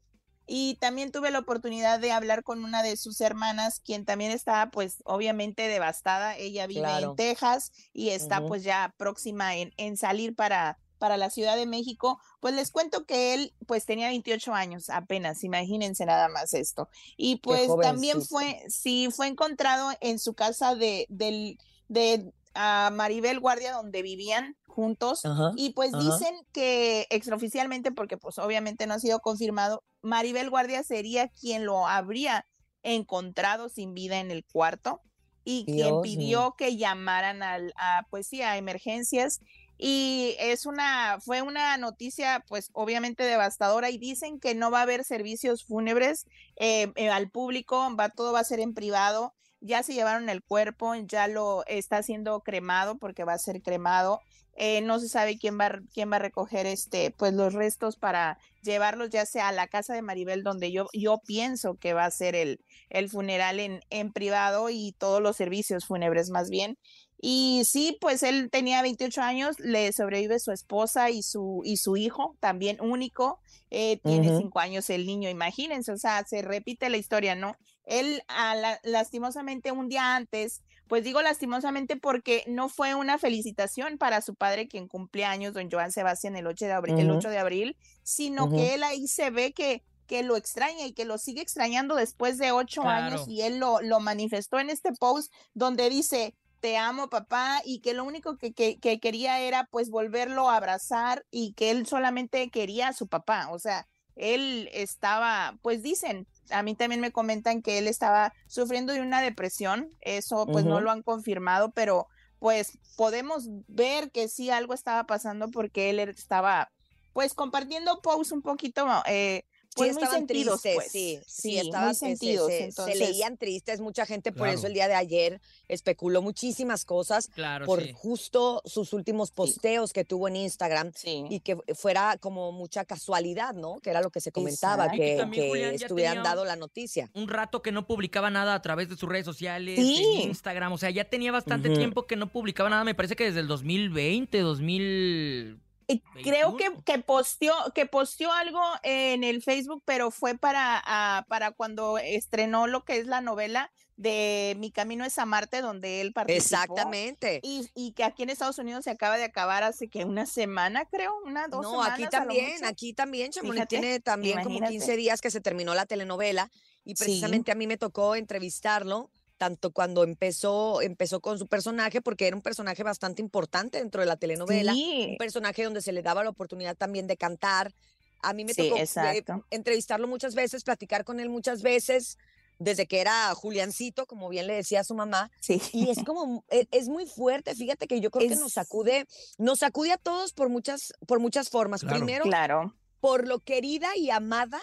[0.53, 4.69] Y también tuve la oportunidad de hablar con una de sus hermanas, quien también está,
[4.73, 6.37] pues, obviamente devastada.
[6.37, 7.11] Ella vive Claro.
[7.11, 11.67] en Texas y está, pues, ya próxima en, en salir para, para la Ciudad de
[11.67, 12.21] México.
[12.41, 16.89] Pues les cuento que él, pues, tenía 28 años apenas, imagínense nada más esto.
[17.17, 23.39] Y pues también fue, sí, fue encontrado en su casa de, del, de ah, Maribel
[23.39, 25.25] Guardia, donde vivían juntos.
[25.25, 26.03] Ajá, Y pues ajá.
[26.03, 31.87] dicen que extraoficialmente, porque pues obviamente no ha sido confirmado, Maribel Guardia sería quien lo
[31.87, 32.47] habría
[32.83, 35.03] encontrado sin vida en el cuarto
[35.45, 36.01] y quien mío.
[36.03, 39.41] pidió que llamaran al, a, pues sí, a emergencias.
[39.83, 44.83] Y es una, fue una noticia, pues obviamente devastadora, y dicen que no va a
[44.83, 49.35] haber servicios fúnebres eh, eh, al público, va, todo va a ser en privado.
[49.63, 54.21] Ya se llevaron el cuerpo, ya lo está siendo cremado porque va a ser cremado.
[54.55, 57.97] Eh, no se sabe quién va, a- quién va a recoger este, pues los restos
[57.97, 62.05] para llevarlos ya sea a la casa de Maribel, donde yo, yo pienso que va
[62.05, 62.61] a ser el,
[62.91, 66.77] el funeral en, en privado y todos los servicios fúnebres más bien.
[67.23, 71.97] Y sí, pues él tenía 28 años, le sobrevive su esposa y su, y su
[71.97, 74.39] hijo, también único, eh, tiene Ujú.
[74.39, 77.57] cinco años el niño, imagínense, o sea, se repite la historia, ¿no?
[77.85, 83.97] Él, ah, la- lastimosamente, un día antes, pues digo lastimosamente porque no fue una felicitación
[83.97, 87.19] para su padre, quien cumplía años, don Joan Sebastián, el 8 de abril, el Ujú.
[87.19, 91.05] 8 de abril sino que él ahí se ve que que lo extraña y que
[91.05, 95.33] lo sigue extrañando después de ocho años y él lo, lo manifestó en este post
[95.55, 99.89] donde dice, te amo papá y que lo único que, que, que quería era pues
[99.89, 105.57] volverlo a abrazar y que él solamente quería a su papá, o sea, él estaba,
[105.63, 110.47] pues dicen, a mí también me comentan que él estaba sufriendo de una depresión, eso
[110.47, 115.91] pues no lo han confirmado, pero pues podemos ver que sí algo estaba pasando porque
[115.91, 116.71] él estaba
[117.13, 120.93] pues compartiendo posts un poquito eh, pues sí, muy estaban sentidos, tristes, pues.
[120.93, 122.49] sí, sí, muy estaban, se- sentidos.
[122.49, 124.59] se, se entonces, leían tristes, mucha gente por Claro.
[124.59, 127.93] eso el día de ayer especuló muchísimas cosas Claro, por sí.
[127.95, 131.25] justo sus últimos posteos que tuvo en Instagram sí.
[131.31, 133.79] y que fuera como mucha casualidad, ¿no?
[133.81, 134.97] Que era lo que se comentaba, Exacto.
[135.03, 137.11] Y que que, también que Julián estuvieran dado la noticia.
[137.15, 140.05] un rato que no publicaba nada a través de sus redes sociales, Sí.
[140.23, 143.25] en Instagram, o sea, ya tenía bastante tiempo que no publicaba nada, me parece que
[143.25, 145.61] desde el 2020, 2000...
[145.93, 146.83] Y creo que, 21.
[146.85, 152.67] que posteó, que posteó algo en el Facebook, pero fue para, ah, para cuando estrenó
[152.67, 156.43] lo que es la novela de Mi Camino es a Marte, donde él participó.
[156.43, 157.41] Exactamente.
[157.43, 160.87] Y, y que aquí en Estados Unidos se acaba de acabar hace que una semana,
[160.87, 161.93] creo, una, dos No, semanas.
[161.95, 164.73] aquí a lo también, aquí también, Chamonix, Fíjate, tiene también como imagínate.
[164.73, 166.51] 15 días que se terminó la telenovela
[166.85, 167.05] y Sí.
[167.05, 172.37] precisamente a mí me tocó entrevistarlo tanto cuando empezó, empezó con su personaje, porque era
[172.37, 175.07] un personaje bastante importante dentro de la telenovela, Sí.
[175.13, 177.73] un personaje donde se le daba la oportunidad también de cantar.
[178.21, 182.19] A mí me Sí, tocó eh, entrevistarlo muchas veces, platicar con él muchas veces,
[182.59, 185.59] desde que era Juliancito, como bien le decía a su mamá, Sí.
[185.73, 189.07] y es como, e- es, muy fuerte, fíjate que yo creo que nos Es- sacude,
[189.39, 191.81] nos sacude a todos por muchas, por muchas formas.
[191.81, 191.97] Claro.
[191.97, 192.75] Primero, Claro.
[193.01, 194.61] por lo querida y amada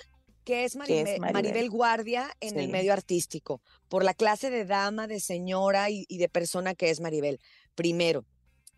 [0.48, 1.44] que es, Que Maribel, es Maribel.
[1.44, 6.18] Maribel Guardia en el medio artístico, por la clase de dama, de señora y, y
[6.20, 7.40] de persona que es Maribel,
[7.76, 8.24] primero.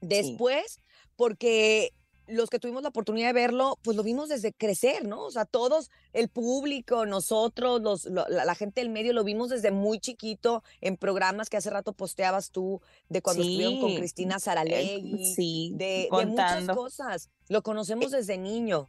[0.01, 0.79] Después,
[1.15, 1.93] porque
[2.25, 5.25] los que tuvimos la oportunidad de verlo, pues lo vimos desde crecer, ¿no?
[5.25, 9.49] O sea, todos, el público, nosotros, los, lo- la, la gente del medio, lo vimos
[9.49, 14.35] desde muy chiquito en programas que hace rato posteabas tú, de cuando estuvieron con Cristina
[14.35, 17.29] eh, Saralegui, sí, de, de muchas cosas.
[17.47, 18.87] Lo conocemos desde niño.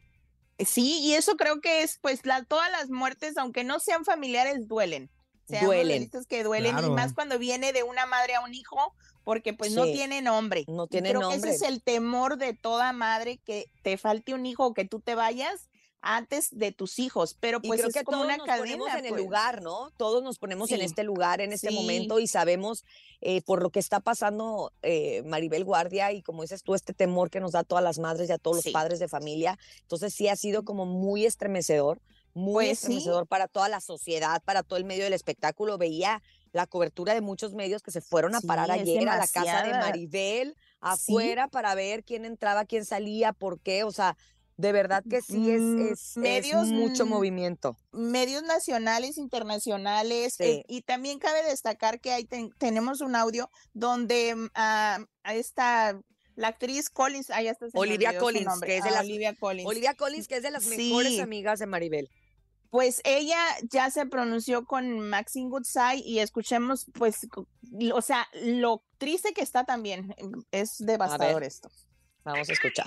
[0.66, 4.68] Sí, y eso creo que es, pues, la, todas las muertes, aunque no sean familiares,
[4.68, 5.11] duelen.
[5.49, 6.11] Seamos Duelen.
[6.29, 6.87] que duelen, Claro.
[6.87, 8.94] y más cuando viene de una madre a un hijo,
[9.25, 10.64] porque pues no tiene nombre.
[10.68, 11.51] No tiene creo que nombre.
[11.51, 15.01] ese es el temor de toda madre, que te falte un hijo o que tú
[15.01, 15.68] te vayas
[16.02, 18.62] antes de tus hijos, pero Y pues creo es que como todos una nos cadena.
[18.76, 19.22] ponemos en el pues.
[19.22, 19.90] lugar, ¿no?
[19.96, 21.74] Todos nos ponemos en este lugar, en este Sí.
[21.74, 22.84] momento y sabemos
[23.20, 27.28] eh, por lo que está pasando eh, Maribel Guardia y como dices tú, este temor
[27.28, 28.68] que nos da a todas las madres y a todos Sí.
[28.70, 29.58] los padres de familia.
[29.82, 32.00] Entonces sí ha sido como muy estremecedor,
[32.32, 35.76] muy Pues estremecedor para toda la sociedad, para todo el medio del espectáculo.
[35.76, 39.64] Veía la cobertura de muchos medios que se fueron a parar ayer a la casa
[39.64, 39.72] de.
[39.72, 43.84] Maribel, afuera, para ver quién entraba, quién salía, por qué.
[43.84, 44.16] O sea,
[44.61, 47.77] de verdad que sí es, Mm, es medios, mucho mm, movimiento.
[47.92, 50.44] medios nacionales, internacionales, Sí.
[50.44, 55.99] eh, y también cabe destacar que ahí ten- tenemos un audio donde a esta
[56.37, 57.66] la actriz Collins, ah, ya está.
[57.75, 59.68] Olivia Collins, que es de Ah, las Olivia Collins.
[59.68, 60.77] Olivia Collins, que es de las Sí.
[60.88, 62.09] mejores amigas de Maribel.
[62.70, 63.38] Pues ella
[63.70, 67.27] ya se pronunció con Maxine Goodside y escuchemos, pues,
[67.92, 70.14] o sea, lo triste que está también.
[70.53, 71.68] Es devastador esto.
[72.25, 72.87] Vamos a escuchar.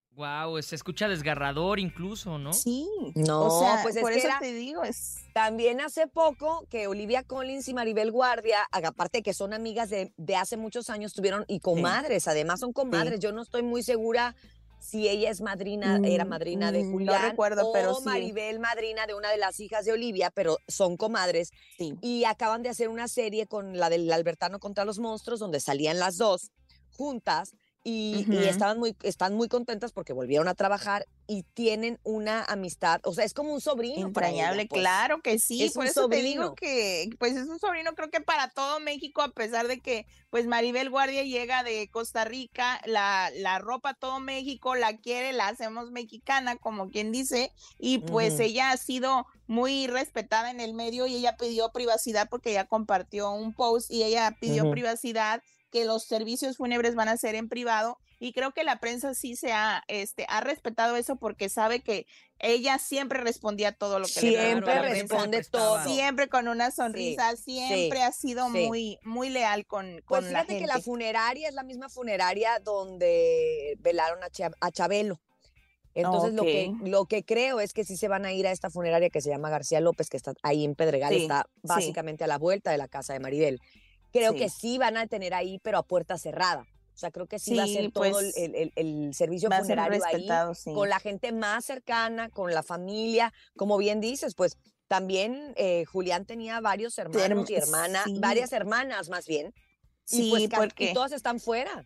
[0.13, 2.51] Wow, se escucha desgarrador incluso, ¿no?
[2.53, 2.85] Sí.
[3.15, 6.65] No, o sea, pues es por que eso era- te digo, es También hace poco
[6.69, 10.89] que Olivia Collins y Maribel Guardia, aparte de que son amigas de, de hace muchos
[10.89, 13.19] años, tuvieron y comadres, además son comadres.
[13.21, 14.35] Yo no estoy muy segura
[14.79, 18.03] si ella es madrina, era Mm, madrina de mm, no Julián recuerdo, o pero sí.
[18.03, 21.51] Maribel madrina de una de las hijas de Olivia, pero son comadres.
[22.01, 25.99] Y acaban de hacer una serie con la del Albertano contra los monstruos, donde salían
[25.99, 26.51] las dos
[26.97, 27.53] juntas.
[27.83, 33.13] Y, estaban muy, están muy contentas porque volvieron a trabajar y tienen una amistad, o
[33.13, 34.81] sea, es como un sobrino ella, entrañable, pues.
[34.81, 38.21] claro que sí, Es por eso te digo que pues es un sobrino creo que
[38.21, 43.31] para todo México, a pesar de que pues Maribel Guardia llega de Costa Rica, la,
[43.35, 48.71] la ropa todo México la quiere, la hacemos mexicana, como quien dice, y pues ella
[48.71, 53.53] ha sido muy respetada en el medio y ella pidió privacidad porque ella compartió un
[53.53, 58.33] post y ella pidió privacidad que los servicios fúnebres van a ser en privado y
[58.33, 62.05] creo que la prensa sí se ha, este, ha respetado eso porque sabe que
[62.39, 65.83] ella siempre respondía todo lo que le Siempre responde todo.
[65.83, 68.67] Siempre con una sonrisa, siempre sí, ha sido sí.
[68.67, 70.67] muy, muy leal con, Pues con la fíjate gente.
[70.67, 75.19] que la funeraria es la misma funeraria donde velaron a, Cha- a Chabelo.
[75.93, 78.69] Entonces lo, que, lo que creo es que sí se van a ir a esta
[78.69, 81.59] funeraria que se llama García López, que está ahí en Pedregal, Sí, está sí.
[81.63, 83.59] básicamente a la vuelta de la casa de Maribel.
[84.11, 84.39] Creo Sí.
[84.39, 86.65] que sí van a tener ahí, pero a puerta cerrada.
[86.93, 90.01] O sea, creo que sí, va a ser todo el, pues, el- el- servicio funerario
[90.05, 90.73] ahí, sí.
[90.73, 93.33] con la gente más cercana, con la familia.
[93.55, 99.09] Como bien dices, pues también eh, Julián tenía varios hermanos y Herm- hermanas, varias hermanas
[99.09, 99.53] más bien.
[100.03, 101.85] Sí, y pues porque- y todas están fuera.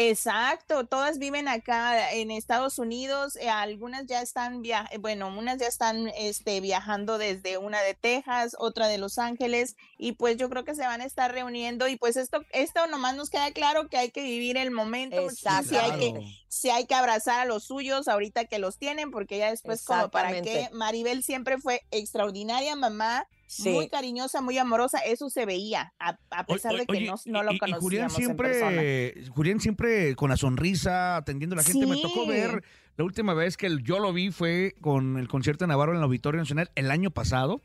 [0.00, 5.58] Exacto, todas viven acá en Estados Unidos, eh, algunas ya están via eh, bueno, unas
[5.58, 10.48] ya están este viajando desde una de Texas, otra de Los Ángeles y pues yo
[10.50, 13.88] creo que se van a estar reuniendo y pues esto esto nomás nos queda claro
[13.88, 15.70] que hay que vivir el momento, Exacto.
[15.70, 19.38] si hay que si hay que abrazar a los suyos ahorita que los tienen porque
[19.38, 20.68] ya después como para qué.
[20.72, 23.70] Maribel siempre fue extraordinaria mamá, Sí.
[23.70, 27.42] muy cariñosa, muy amorosa, eso se veía a, a pesar de que Oye, no, no
[27.42, 28.70] lo y conocíamos Julián en persona.
[28.70, 31.86] siempre, Julián siempre con la sonrisa, atendiendo a la gente.
[31.86, 32.62] Me tocó ver,
[32.98, 36.04] la última vez que yo lo vi fue con el concierto de Navarro en el
[36.04, 37.62] Auditorio Nacional el año pasado.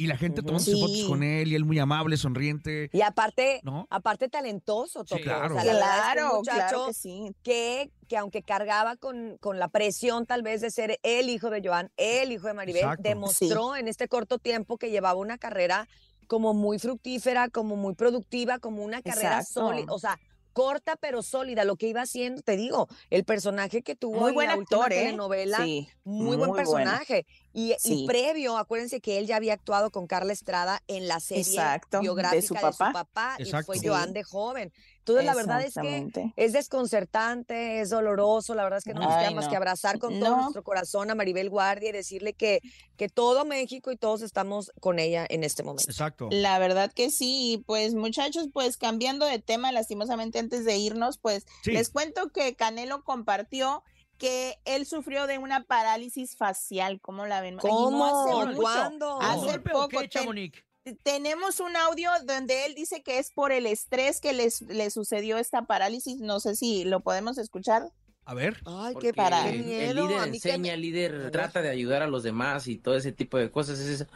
[0.00, 1.06] Y la gente tomando sus fotos Sí.
[1.06, 2.88] con él y él muy amable, sonriente.
[2.90, 3.86] Y aparte, ¿No?
[3.90, 5.20] aparte talentoso, Topo.
[5.22, 5.54] claro.
[5.56, 7.32] O sea, es que Claro, muchacho claro que sí.
[7.42, 11.60] que, que aunque cargaba con, con la presión tal vez de ser el hijo de
[11.62, 13.02] Joan, el hijo de Maribel, Exacto.
[13.10, 15.86] demostró en este corto tiempo que llevaba una carrera
[16.28, 19.68] como muy fructífera, como muy productiva, como una carrera Exacto.
[19.68, 20.18] sólida, o sea,
[20.52, 24.34] corta pero sólida, lo que iba haciendo, te digo, el personaje que tuvo Muy en
[24.34, 25.04] buen la última actor, ¿eh?
[25.04, 27.24] telenovela, Sí, muy, muy buen personaje.
[27.52, 28.04] Y Sí.
[28.06, 32.02] previo, acuérdense que él ya había actuado con Carla Estrada en la serie Exacto, de
[32.02, 33.36] biográfica de su papá.
[33.38, 33.86] y fue Sí.
[33.88, 34.72] Joan de joven.
[34.98, 39.12] Entonces, la verdad es que es desconcertante, es doloroso, la verdad es que no nos
[39.12, 39.50] Ay, queda más no.
[39.50, 40.42] que abrazar con todo No.
[40.42, 42.60] nuestro corazón a Maribel Guardia y decirle que,
[42.96, 45.90] que todo México y todos estamos con ella en este momento.
[45.90, 46.28] Exacto.
[46.30, 51.18] La verdad que sí, y pues muchachos, pues cambiando de tema, lastimosamente antes de irnos,
[51.18, 51.72] pues Sí.
[51.72, 53.82] les cuento que Canelo compartió
[54.20, 57.56] que él sufrió de una parálisis facial, ¿cómo la ven?
[57.56, 58.04] No ¿Cómo?
[58.06, 59.20] hace mucho, ¿Cuándo?
[59.20, 59.88] Hace ¿Golpe o poco.
[59.88, 60.62] qué, ten- Chamonix?
[61.02, 65.38] tenemos un audio donde él dice que es por el estrés que les, le sucedió
[65.38, 67.90] esta parálisis, no sé si lo podemos escuchar.
[68.26, 68.60] A ver.
[68.66, 72.68] Ay, qué para el, líder a enseña, el líder trata de ayudar a los demás
[72.68, 73.78] y todo ese tipo de cosas.
[73.80, 74.06] es eso.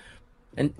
[0.56, 0.74] En-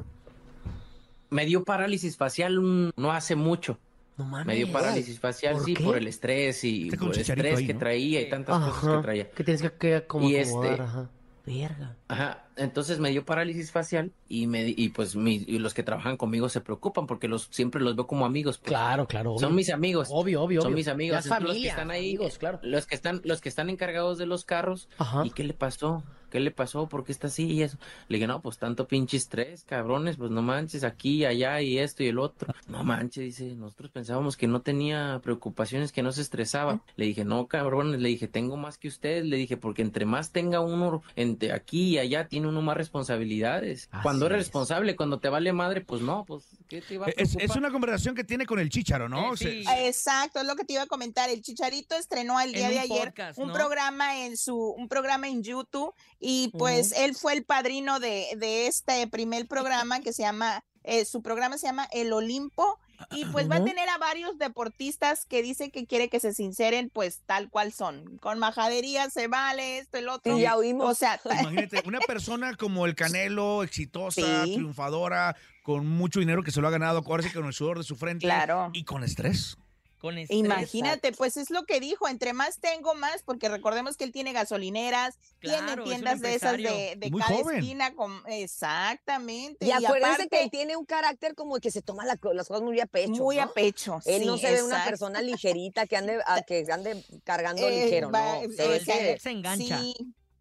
[1.30, 3.78] me dio parálisis facial un- no hace mucho.
[4.16, 4.46] No mames.
[4.46, 5.84] Me dio parálisis facial, ¿Por sí, qué?
[5.84, 7.80] por el estrés y por el estrés ahí, que ¿no?
[7.80, 9.30] traía y tantas cosas que traía.
[9.30, 11.10] Que tienes que, que como Y acomodar, este- ajá.
[11.46, 11.94] Verga.
[12.08, 15.82] Ajá, entonces me dio parálisis facial y me di- y pues mi- y los que
[15.82, 18.56] trabajan conmigo se preocupan porque los siempre los veo como amigos.
[18.56, 18.68] pues.
[18.68, 19.32] Claro, claro.
[19.32, 19.40] obvio.
[19.40, 20.08] Son mis amigos.
[20.10, 20.76] Obvio, obvio, Son obvio.
[20.78, 21.18] mis amigos.
[21.18, 22.60] Entonces, los que familia, están ahí, amigos, claro.
[22.62, 24.88] los que están los que están encargados de los carros.
[24.96, 25.26] Ajá.
[25.26, 26.02] ¿Y qué le pasó?
[26.34, 26.88] ¿Qué le pasó?
[26.88, 27.78] ¿Por qué está así y eso?
[28.08, 31.78] Le dije, no, pues tanto pinche estrés, cabrones, pues no manches, aquí, y allá y
[31.78, 32.52] esto y el otro.
[32.66, 36.80] No manches, dice, nosotros pensábamos que no tenía preocupaciones, que no se estresaba.
[36.96, 40.32] Le dije, no, cabrones, le dije, tengo más que ustedes, le dije, porque entre más
[40.32, 43.88] tenga uno entre aquí y allá, tiene uno más responsabilidades.
[44.02, 47.16] cuando eres responsable, cuando te vale madre, pues no, pues, ¿qué te va a Es,
[47.18, 47.58] es preocupar?
[47.58, 49.34] una conversación que tiene con el chícharo, ¿no?
[49.34, 51.30] Eh, Se- Exacto, es lo que te iba a comentar.
[51.30, 53.54] El Chicharito estrenó el día En de un ayer podcast, un ¿no?
[53.54, 55.94] programa en su, un programa en YouTube
[56.26, 61.04] y pues él fue el padrino de, de este primer programa que se llama, eh,
[61.04, 65.42] su programa se llama El Olimpo y pues va a tener a varios deportistas que
[65.42, 68.16] dice que quiere que se sinceren pues tal cual son.
[68.18, 70.36] Con majadería se vale esto, el otro.
[70.36, 70.90] Sí, ya oímos.
[70.90, 74.54] O sea, Imagínate, una persona como el Canelo, exitosa, Sí.
[74.54, 77.76] triunfadora, con mucho dinero que se lo ha ganado, ahora sí que con el sudor
[77.76, 78.24] de su frente.
[78.24, 78.70] Claro.
[78.72, 79.58] Y con estrés.
[80.04, 84.12] Con Imagínate, pues es lo que dijo, entre más tengo más, porque recordemos que él
[84.12, 87.56] tiene gasolineras, Claro, tiene es tiendas de esas de, de cada joven.
[87.58, 89.64] esquina, con, exactamente.
[89.66, 92.62] Y acuérdense aparte- que él tiene un carácter como que se toma la las cosas
[92.62, 93.12] muy a pecho.
[93.22, 97.02] Muy a pecho, Él no se ve una persona ligerita que ande, a- que ande
[97.24, 98.52] cargando Eh, ligero, va- ¿no?
[98.52, 99.18] Se ve eh, que-
[99.56, 99.94] Sí,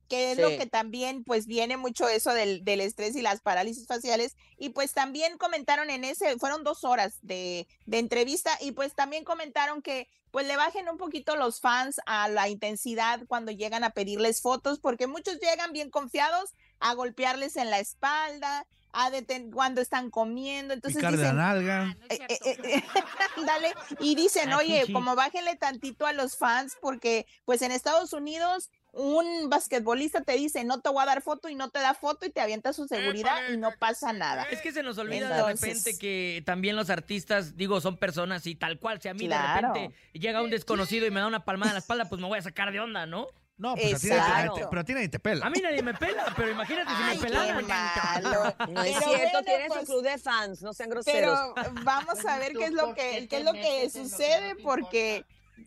[0.10, 3.88] que es lo que también pues viene mucho eso del, del estrés y las parálisis
[3.88, 8.94] faciales y pues también comentaron en ese, fueron dos horas de, de entrevista y pues
[8.94, 13.84] también comentaron que pues le bajen un poquito los fans a la intensidad cuando llegan
[13.84, 19.52] a pedirles fotos porque muchos llegan bien confiados a golpearles en la espalda, a deten-
[19.52, 21.98] cuando están comiendo, entonces la nalga.
[22.10, 22.84] eh, eh, eh,
[23.46, 28.14] Dale, y dicen, Ah, oye, como bájenle tantito a los fans, porque pues en Estados
[28.14, 31.96] Unidos un basquetbolista te dice, no te voy a dar foto y no te da
[31.96, 34.44] foto y te avienta su seguridad y no pasa nada.
[34.44, 38.46] Es que se nos olvida Entonces- de repente que también los artistas, digo, son personas
[38.46, 39.02] y tal cual.
[39.02, 39.74] Si a mí Claro.
[39.74, 42.28] de repente llega un desconocido y me da una palmada en la espalda, pues me
[42.28, 43.28] voy a sacar de onda, ¿no?
[43.58, 45.46] No, pues a ti nadie te- pero a ti nadie te pela.
[45.46, 47.68] A mí nadie me pela, pero imagínate si Ay, me pelaran.
[48.74, 51.40] No es Pero cierto, bueno, tiene pues, su club de fans, no sean groseros.
[51.56, 55.24] Pero vamos a ver qué es lo que, qué es lo que sucede, porque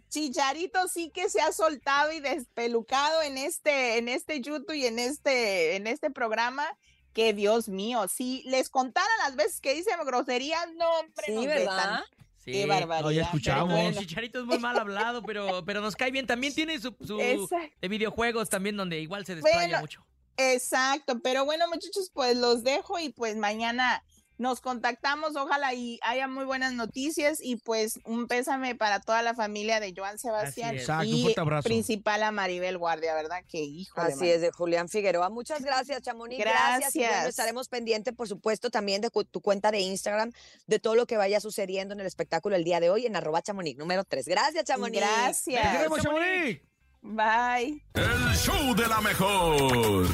[0.09, 4.99] Chicharito sí que se ha soltado y despelucado en este, en este YouTube y en
[4.99, 6.67] este, en este programa.
[7.13, 11.47] Que Dios mío, si les contara las veces que dice groserías, no, hombre, Sí, nos
[11.47, 12.01] ¿verdad?
[12.45, 12.53] Sí.
[12.53, 13.09] Qué barbaridad.
[13.09, 13.73] Pero escuchamos.
[13.73, 16.27] bueno, Chicharito es muy mal hablado, pero, pero nos cae bien.
[16.27, 20.07] También tiene su, de videojuegos también donde igual se desplaya Bueno, mucho.
[20.37, 24.05] Exacto, pero bueno, muchachos, pues los dejo y pues mañana
[24.39, 29.35] nos contactamos, ojalá y haya muy buenas noticias y pues un pésame para toda la
[29.35, 30.83] familia de Joan Sebastián es.
[30.83, 33.43] Exacto, un y principal a Maribel Guardia, ¿verdad?
[33.49, 35.31] Que hijo Así es, de Julián Figueroa.
[35.31, 36.39] Muchas gracias, Chamonix.
[36.39, 36.95] Gracias.
[36.95, 37.31] Y bueno, Gracias.
[37.31, 40.33] estaremos pendientes, por supuesto, también de tu cuenta de Instagram,
[40.67, 43.43] de todo lo que vaya sucediendo en el espectáculo el día de hoy en arroba
[43.43, 44.27] Chamonix número 3.
[44.27, 45.01] Gracias, Chamonix.
[45.01, 45.63] Gracias.
[45.63, 46.61] ¡Te queremos, Chamonix!
[47.03, 47.83] Bye.
[47.95, 50.07] El show de la mejor.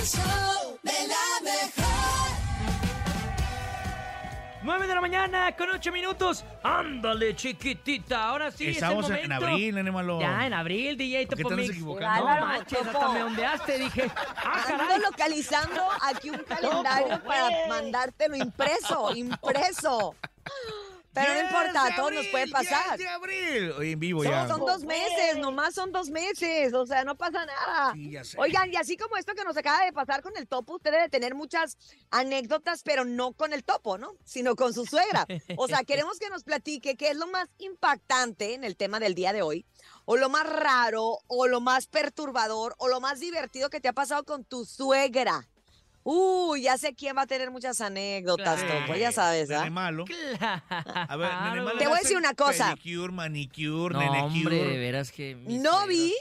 [0.00, 0.41] El show
[4.62, 6.44] 9 de la mañana con 8 minutos.
[6.62, 8.24] Ándale, chiquitita.
[8.28, 9.46] Ahora sí Estamos es en- el en momento.
[9.54, 10.20] abril, nene malo.
[10.20, 11.70] Ya, en abril, DJ ¿Por qué te Topo Mix.
[11.70, 12.20] equivocando?
[12.20, 13.12] No Bárbaro, manches, hasta Topo.
[13.12, 13.78] me ondeaste.
[13.78, 20.14] Dije, ah, Ando localizando aquí un calendario para mandártelo impreso, impreso.
[21.12, 22.96] Pero no ¡Diez importa, a todos nos puede pasar.
[22.96, 23.72] 10 de abril.
[23.72, 24.48] Oye, en vivo Son, ya.
[24.48, 27.92] son dos meses, nomás son dos meses, o sea, no pasa nada.
[27.92, 28.38] Sí, ya sé.
[28.40, 31.08] Oigan, y así como esto que nos acaba de pasar con el topo, usted debe
[31.10, 31.76] tener muchas
[32.10, 34.14] anécdotas, pero no con el topo, ¿no?
[34.24, 35.26] Sino con su suegra.
[35.56, 39.14] O sea, queremos que nos platique qué es lo más impactante en el tema del
[39.14, 39.66] día de hoy,
[40.06, 43.92] o lo más raro, o lo más perturbador, o lo más divertido que te ha
[43.92, 45.48] pasado con tu suegra.
[46.04, 48.80] Uy, ya sé quién va a tener muchas anécdotas, Claro.
[48.86, 49.70] Topo, ya sabes, Nene ¿ah?
[49.70, 50.04] malo.
[50.40, 51.64] A ver, nene Claro.
[51.64, 51.78] malo.
[51.78, 52.74] Te voy a decir una cosa.
[52.74, 54.20] Pedicure, manicure, No, nenecure.
[54.26, 55.36] hombre, de veras que...
[55.46, 56.12] No vi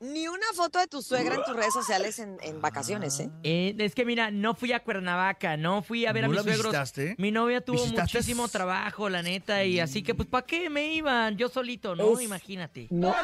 [0.00, 3.30] ni una foto de tu suegra en tus redes sociales en, en vacaciones, ¿eh?
[3.42, 6.42] Eh, es que mira, no fui a Cuernavaca, no fui a ver a ¿No mis
[6.42, 6.64] suegros.
[6.72, 7.14] visitaste?
[7.18, 8.18] Mi novia tuvo ¿Visitaste?
[8.18, 11.36] muchísimo trabajo, la neta, y así que pues ¿para qué me iban?
[11.36, 12.14] Yo solito, ¿no?
[12.18, 12.86] Es- Imagínate.
[12.90, 13.14] No,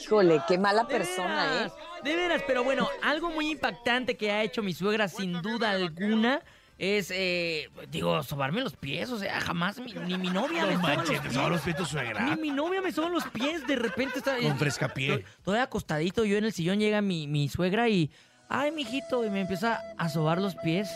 [0.00, 1.72] híjole, qué mala persona, ¿eh?
[2.02, 6.40] De veras, pero bueno, algo muy impactante que ha hecho mi suegra sin duda alguna
[6.84, 10.94] es, eh, digo, sobarme los pies, o sea, jamás mi- ni mi novia me soba
[10.96, 11.32] los pies.
[11.32, 12.22] soba los pies tu suegra.
[12.22, 14.36] Ni mi novia me soba los pies, de repente está...
[14.38, 15.24] Con frescapié.
[15.38, 18.10] Estoy acostadito, yo en el sillón llega mi, mi suegra y,
[18.48, 20.90] ay, mijito, y me empieza a sobar los pies.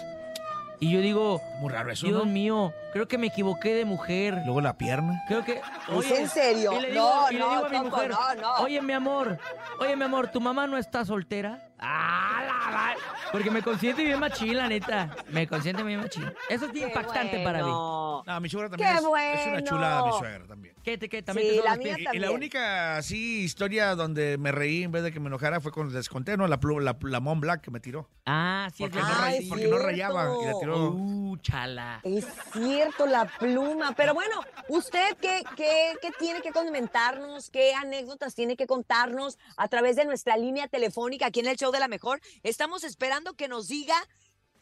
[0.80, 2.32] Y yo digo, Muy raro eso, Dios ¿no?
[2.32, 4.42] mío, creo que me equivoqué de mujer.
[4.44, 5.22] Luego la pierna.
[5.28, 5.60] Creo que.
[6.00, 6.72] ¿Es en serio?
[6.76, 8.54] Y le digo, No, y le no, digo a mi mujer, no, no.
[8.56, 9.38] Oye, mi amor,
[9.80, 11.65] oye, mi amor, ¿tu mamá no está soltera?
[11.78, 12.94] ¡Ah, la va-
[13.32, 15.14] Porque me consiente bien machín, la neta.
[15.28, 16.24] Me consiente bien machín.
[16.48, 17.64] Eso es Qué impactante para mí.
[17.64, 18.22] bueno.
[18.26, 19.66] No, mi suegra también ¡Qué es, es una bueno!
[19.68, 20.74] chulada, mi suegra también.
[20.82, 21.22] ¿Qué, te- qué?
[21.22, 21.96] ¿También Sí, te la mía?
[22.12, 25.60] Y, y la única así historia donde me reí en vez de que me enojara
[25.60, 26.46] fue cuando les conté, ¿no?
[26.48, 28.08] La, la, la Mont Black que me tiró.
[28.24, 30.90] Ah, sí, Porque, es no, es porque no rayaba y la tiró.
[30.92, 32.00] Uh, chala.
[32.04, 33.92] Es cierto, la pluma.
[33.96, 37.50] Pero bueno, ¿usted qué, qué, qué tiene que comentarnos?
[37.50, 41.65] ¿Qué anécdotas tiene que contarnos a través de nuestra línea telefónica aquí en el show
[41.72, 42.20] de la mejor?
[42.42, 43.96] Estamos esperando que nos diga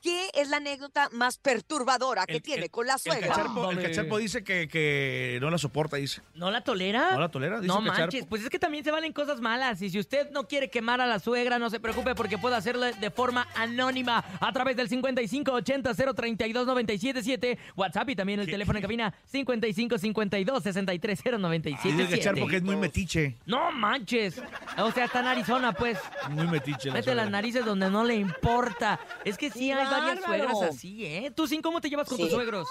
[0.04, 3.28] qué es la anécdota más perturbadora que El- tiene el- con la El suegra.
[3.28, 6.20] cacharpo, el cacharpo dice que, que no la soporta, dice.
[6.34, 7.12] ¿No la tolera?
[7.12, 7.56] ¿No la tolera?
[7.58, 8.00] Dice No el cacharpo.
[8.02, 9.80] manches, pues es que también se valen cosas malas.
[9.80, 12.84] Y si usted no quiere quemar a la suegra, no se preocupe porque puede hacerlo
[12.84, 21.82] de forma anónima a través del 5580-032-977, WhatsApp y también el teléfono en cabina 5552-630977.
[21.82, 23.36] Dice el cacharpo que es muy metiche.
[23.46, 24.40] No manches.
[24.78, 25.96] O sea, está en Arizona, pues.
[26.30, 27.22] Muy metiche la Mete suegra.
[27.22, 29.00] las narices donde no le importa.
[29.24, 31.32] Es que sí ¡Qué hay varias suegras así, ¿eh?
[31.34, 32.24] ¿Tú, Sin, cómo te llevas con Sí.
[32.24, 32.68] tus suegros?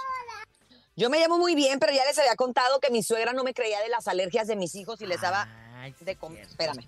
[0.96, 3.54] Yo me llamo muy bien, pero ya les había contado que mi suegra no me
[3.54, 6.46] creía de las alergias de mis hijos y les daba Ay, de comer.
[6.48, 6.86] Espérame.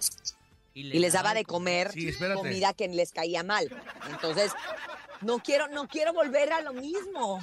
[0.75, 3.67] Y Y les daba de comer Sí, comida que les caía mal.
[4.09, 4.51] Entonces,
[5.21, 7.39] no quiero, no quiero volver a lo mismo.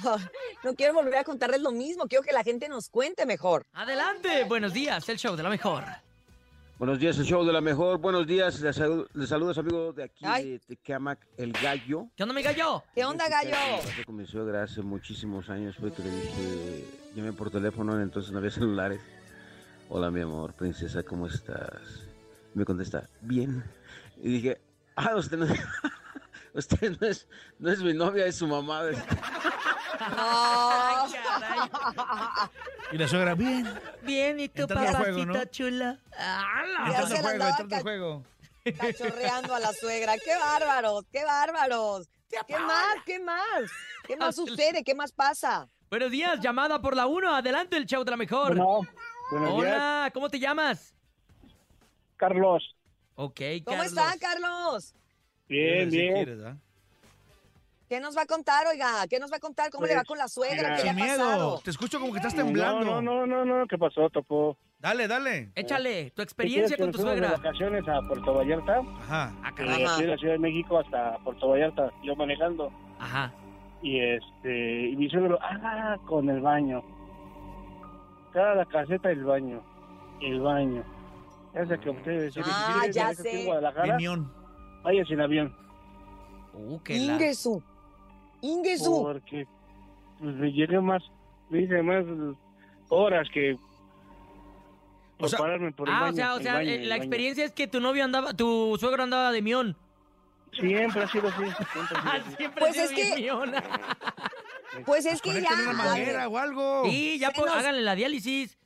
[0.63, 2.07] No quiero volver a contarles lo mismo.
[2.07, 3.65] Quiero que la gente nos cuente mejor.
[3.73, 5.83] Adelante, buenos días, el show de la mejor.
[6.79, 7.99] Buenos días, el show de la mejor.
[7.99, 10.49] Buenos días, les, saludo- les saludos amigos de aquí Ay.
[10.51, 12.07] de Tecamac, el gallo.
[12.15, 12.83] ¿Qué onda, mi gallo?
[12.93, 13.51] ¿Qué onda, gallo?
[13.83, 18.31] Pasé con mi suegra hace muchísimos años, fue que le dije, llamé por teléfono, entonces
[18.31, 18.99] no había celulares.
[19.89, 22.07] Hola, mi amor, princesa, ¿cómo estás?
[22.53, 23.63] Y me contesta, bien.
[24.21, 24.59] Y dije,
[24.95, 25.45] ah, usted no,
[26.53, 27.27] usted no es,
[27.59, 28.81] no es mi novia, es su mamá.
[32.91, 33.67] Y la suegra, bien.
[34.03, 35.45] Bien, ¿y tu Entrando al papacita juego, ¿no?
[35.45, 35.99] chula?
[36.17, 36.91] ¡Hala!
[36.91, 38.23] Ya Entrando se al la juego, andaba entrando al ca- juego.
[38.79, 40.13] Cachorreando a la suegra.
[40.17, 41.05] ¡Qué bárbaros!
[41.11, 42.09] ¡Qué bárbaros!
[42.47, 42.95] ¿Qué más?
[43.05, 43.71] ¿Qué más?
[44.07, 44.83] ¿Qué más sucede?
[44.83, 45.67] ¿Qué más pasa?
[45.89, 47.35] Buenos días, llamada por la 1.
[47.35, 48.49] Adelante, el show de la mejor.
[48.55, 48.81] Bueno,
[49.31, 50.93] buenos Hola, ¿cómo te llamas?
[52.17, 52.63] Carlos.
[53.15, 53.85] Ok, ¿Cómo Carlos.
[53.87, 54.95] está, Carlos?
[55.47, 56.61] Bien, Si bien.
[57.89, 59.05] ¿Qué nos va a contar, oiga?
[59.09, 59.69] ¿Qué nos va a contar?
[59.69, 60.55] ¿Cómo le va Pues, con la suegra?
[60.71, 60.75] mira.
[60.77, 61.17] ¿Qué le ha Sin miedo.
[61.25, 61.61] pasado?
[61.63, 62.85] Te escucho como que estás temblando.
[62.85, 64.57] No, no, no, no, no, ¿qué pasó, Topo?
[64.79, 65.51] Dale, dale.
[65.55, 67.29] Échale, tu ¿Qué experiencia con tu suegra.
[67.29, 68.79] de vacaciones a Puerto Vallarta.
[68.99, 69.33] Ajá.
[69.43, 69.83] Ah, Eh, caray.
[69.83, 69.95] Ajá.
[69.95, 72.71] fui de la Ciudad de México hasta Puerto Vallarta, yo manejando.
[72.99, 73.31] Ajá.
[73.81, 76.83] Y este, y mi suegro, ah, con el baño.
[78.33, 79.61] Cada caseta el baño.
[80.21, 80.83] El baño.
[81.53, 83.47] Ese que ustedes Ah, ya sé.
[84.83, 85.55] Vaya sin avión.
[86.53, 87.17] Uh, qué la...
[88.43, 89.01] Ingesu.
[89.03, 89.47] Porque
[90.19, 91.01] pues, me llegué más,
[91.49, 92.05] me hice más
[92.89, 93.57] horas que
[95.19, 96.11] O sea- pararme por el Ah, baño.
[96.13, 97.03] o sea, o sea, baño, eh, la baño.
[97.03, 99.77] experiencia es que tu novio andaba, tu suegro andaba de mión.
[100.51, 101.43] Siempre ha sido así.
[101.43, 102.35] Siempre ha sido Ah, así.
[102.35, 103.51] siempre Pues ha es sido que- mión.
[104.85, 105.49] Pues es que ya.
[105.53, 106.83] Una manguera o algo.
[106.85, 108.57] Sí, ya pues, nos- háganle la diálisis.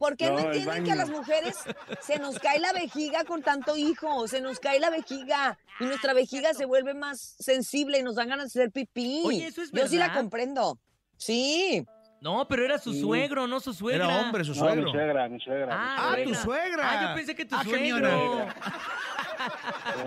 [0.00, 1.56] ¿Por qué no, entienden que a las mujeres
[2.00, 4.26] se nos cae la vejiga con tanto hijo?
[4.28, 8.30] Se nos cae la vejiga y nuestra vejiga se vuelve más sensible y nos dan
[8.30, 9.20] ganas de hacer pipí.
[9.26, 10.78] Oye, ¿eso es Yo sí la comprendo.
[11.18, 11.84] Sí.
[12.22, 13.02] No, pero era su Sí.
[13.02, 14.06] suegro, no su suegra.
[14.06, 14.90] Era hombre, su No, mi suegro.
[14.90, 15.68] suegra, mi suegra.
[15.70, 16.82] Ah, Ah, tu suegra.
[16.90, 18.48] Ah, yo pensé que tu Ah, suegro.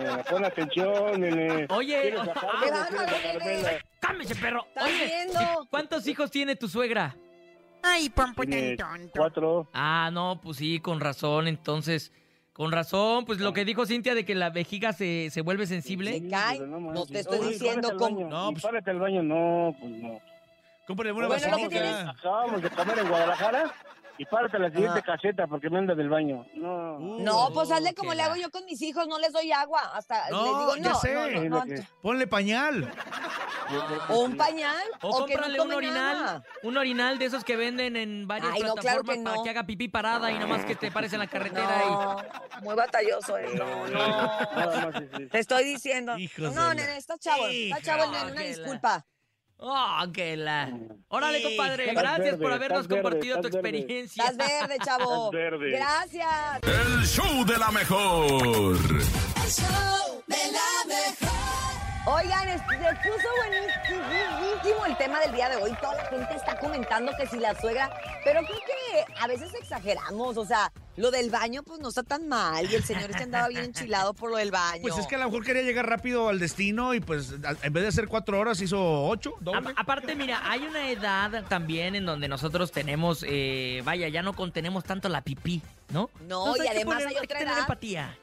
[0.00, 1.66] Eh, pon atención, nene.
[1.70, 3.84] Oye, ¿Quieres o- bajarme ¡Qué o bárbaro, quieres bajármela?
[4.00, 4.64] ¡Cámese, perro!
[4.68, 5.40] ¿Estás Oye, viendo?
[5.62, 7.16] ¿y ¿cuántos hijos tiene tu suegra?
[7.84, 9.12] Ay, pompo Tiene tan tonto.
[9.16, 9.70] cuatro.
[9.74, 12.12] Ah, no, pues sí, con razón, entonces.
[12.52, 16.12] Con razón, pues lo que dijo Cintia de que la vejiga se, se vuelve sensible.
[16.20, 16.60] Se cae.
[16.60, 18.28] no te estoy Oye, diciendo cómo.
[18.28, 20.20] No, pues- párate al baño, no, pues no.
[20.86, 22.10] Cómprale una Bueno, basilica.
[22.10, 23.74] Acabamos de comer en Guadalajara
[24.16, 25.12] y párate a la siguiente Ajá.
[25.16, 26.46] caseta porque me anda del baño.
[26.54, 26.96] No.
[26.98, 29.80] Uh, No, pues hazle como le hago yo con mis hijos, no les doy agua.
[29.94, 31.14] Hasta No, les digo, ya no, sé.
[31.14, 31.88] no, no, no, Fíjate.
[32.00, 32.92] Ponle pañal.
[34.08, 34.82] O un pañal.
[35.02, 36.42] O, que no cómprale un orinal, nada.
[36.62, 39.50] un orinal de esos que venden en varias Ay, no, claro plataformas que para que
[39.50, 42.16] haga pipí parada y nomás que te pares en la carretera No,
[42.62, 43.54] muy batalloso es.
[43.54, 45.28] No, no.
[45.30, 46.16] Te estoy diciendo.
[46.18, 47.46] Hijos no, nene, está chavo.
[47.48, 49.04] Está chavo el nene, una disculpa.
[49.56, 50.70] ¡Oh, que la!
[51.08, 51.44] Órale, Sí.
[51.44, 54.24] compadre, Estás gracias por habernos verde, compartido tu experiencia.
[54.24, 55.26] Estás verde, chavo.
[55.26, 55.70] Estás verde.
[55.70, 56.60] Gracias.
[56.62, 58.76] El show de la mejor.
[58.76, 61.33] El show de la mejor.
[62.06, 65.72] Oigan, es- se puso buenísimo el tema del día de hoy.
[65.80, 67.90] Toda la gente está comentando que si la suegra,
[68.22, 70.36] pero creo que a veces exageramos.
[70.36, 72.70] O sea, lo del baño, pues no está tan mal.
[72.70, 74.82] Y el señor este andaba bien enchilado por lo del baño.
[74.82, 77.72] Pues es que a lo mejor quería llegar rápido al destino y pues a- en
[77.72, 79.70] vez de hacer cuatro horas hizo ocho, doble.
[79.74, 84.34] A- aparte, mira, hay una edad también en donde nosotros tenemos, eh, vaya, ya no
[84.34, 86.10] contenemos tanto la pipí, ¿no?
[86.28, 87.60] No, Entonces y hay que además poner- hay que otra tener edad.
[87.60, 88.18] empatía.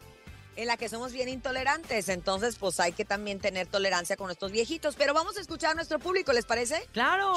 [0.56, 2.10] En la que somos bien intolerantes.
[2.10, 4.96] Entonces, pues hay que también tener tolerancia con nuestros viejitos.
[4.96, 6.88] Pero vamos a escuchar a nuestro público, ¿les parece?
[6.92, 7.36] ¡Claro!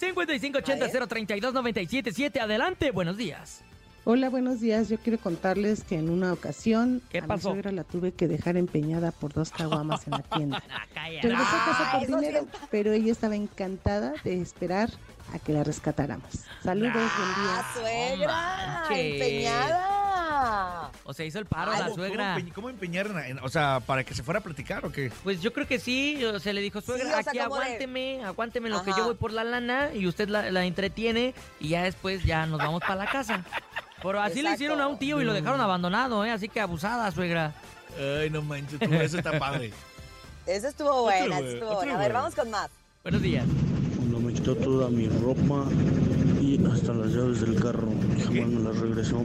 [0.00, 2.40] 5580-032-977.
[2.40, 3.60] Adelante, buenos días.
[4.04, 4.88] Hola, buenos días.
[4.88, 7.50] Yo quiero contarles que en una ocasión ¿Qué a mi pasó?
[7.50, 10.62] suegra la tuve que dejar empeñada por dos caguamas en la tienda.
[10.94, 14.90] Regresó a casa por dinero, pero ella estaba encantada de esperar
[15.34, 16.30] a que la rescatáramos.
[16.62, 17.58] Saludos, buen día.
[17.58, 18.86] ¡Ah, suegra!
[18.88, 19.12] manches.
[19.12, 20.07] ¡Empeñada!
[21.04, 22.34] O sea, hizo el paro la ¿cómo- suegra.
[22.34, 23.18] ¿Cómo, empe- cómo empeñaron?
[23.18, 25.10] en- o sea, para que se fuera a platicar o qué?
[25.24, 27.62] Pues yo creo que sí, o sea, le dijo, suegra, o sea, aquí como de-
[27.64, 28.98] aguánteme, aguánteme lo que Ajá.
[29.00, 32.58] yo voy por la lana y usted la, la entretiene y ya después ya nos
[32.58, 33.44] vamos para la casa.
[34.02, 34.54] Pero así le Exacto.
[34.54, 36.30] hicieron a un tío y lo dejaron abandonado, ¿eh?
[36.30, 37.52] Así que abusada, suegra.
[37.98, 39.72] Ay, no manches, tú, eso está padre.
[40.46, 41.94] Esa estuvo buena, esa güey, estuvo otro buena.
[41.94, 42.22] A ver, güey.
[42.22, 42.70] vamos con más.
[43.02, 43.44] Buenos días.
[43.96, 45.64] Cuando me quitó toda mi ropa
[46.40, 47.88] y hasta las llaves del carro,
[48.24, 49.22] jamás me las regresó.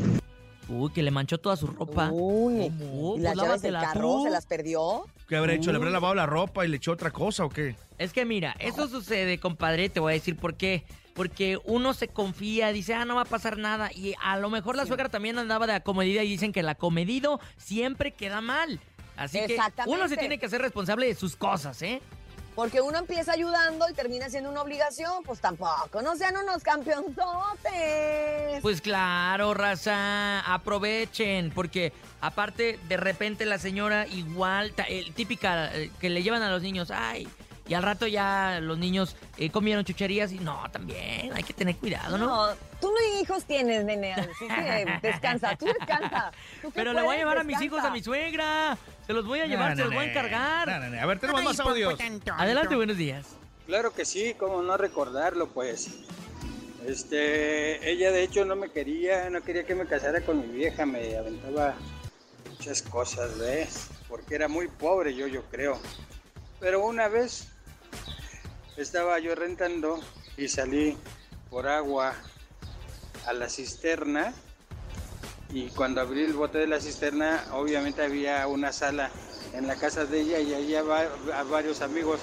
[0.69, 2.09] Uy, que le manchó toda su ropa.
[2.11, 2.65] Uy.
[2.65, 4.23] ¿y Pues las llaves del carro tú.
[4.23, 5.05] se las perdió?
[5.27, 5.71] ¿Qué habrá hecho?
[5.71, 7.75] ¿Le habrá lavado la ropa y le echó otra cosa o qué?
[7.97, 10.85] Es que mira, eso sucede, compadre, te voy a decir por qué.
[11.13, 13.91] Porque uno se confía, dice, ah, no va a pasar nada.
[13.93, 17.39] Y a lo mejor la suegra también andaba de acomedida y dicen que el acomedido
[17.57, 18.79] siempre queda mal.
[19.15, 22.01] Así que uno se tiene que hacer responsable de sus cosas, ¿eh?
[22.55, 28.61] Porque uno empieza ayudando y termina siendo una obligación, pues tampoco, no sean unos campeonzotes.
[28.61, 34.73] Pues claro, raza, aprovechen, porque aparte de repente la señora igual,
[35.15, 37.27] típica eh, que le llevan a los niños, ay,
[37.67, 41.77] y al rato ya los niños eh, comieron chucherías y no, también hay que tener
[41.77, 42.27] cuidado, ¿no?
[42.27, 46.31] No, tú no hijos tienes, nene, así que descansa, tú descansa.
[46.61, 49.39] Tú Pero le voy a llevar a mis hijos a mi suegra, se los voy
[49.41, 50.67] a llevar, No, se los no, voy a no, encargar.
[50.67, 51.01] no, no, no.
[51.01, 51.99] A ver, tenemos más audios.
[52.37, 53.27] Adelante, buenos días.
[53.65, 55.89] Claro que sí, cómo no recordarlo, pues.
[56.85, 60.85] Este, ella de hecho no me quería, no quería que me casara con mi vieja,
[60.85, 61.75] me aventaba
[62.49, 63.87] muchas cosas, ¿ves?
[64.09, 65.79] Porque era muy pobre yo, yo creo.
[66.59, 67.47] Pero una vez
[68.75, 69.99] estaba yo rentando
[70.35, 70.97] y salí
[71.49, 72.15] por agua
[73.25, 74.33] a la cisterna
[75.53, 79.11] y cuando abrí el bote de la cisterna obviamente había una sala
[79.53, 81.01] en la casa de ella y allá va
[81.37, 82.19] a varios amigos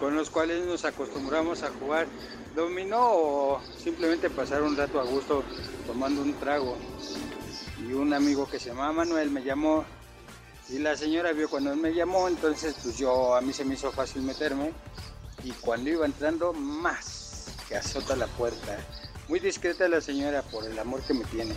[0.00, 2.06] con los cuales nos acostumbramos a jugar
[2.54, 5.42] dominó o simplemente pasar un rato a gusto
[5.86, 6.76] tomando un trago.
[7.80, 9.84] Y un amigo que se llama Manuel me llamó
[10.70, 13.74] y la señora vio cuando él me llamó, entonces pues yo a mí se me
[13.74, 14.72] hizo fácil meterme
[15.42, 18.78] y cuando iba entrando más que azota la puerta.
[19.28, 21.54] Muy discreta la señora por el amor que me tiene.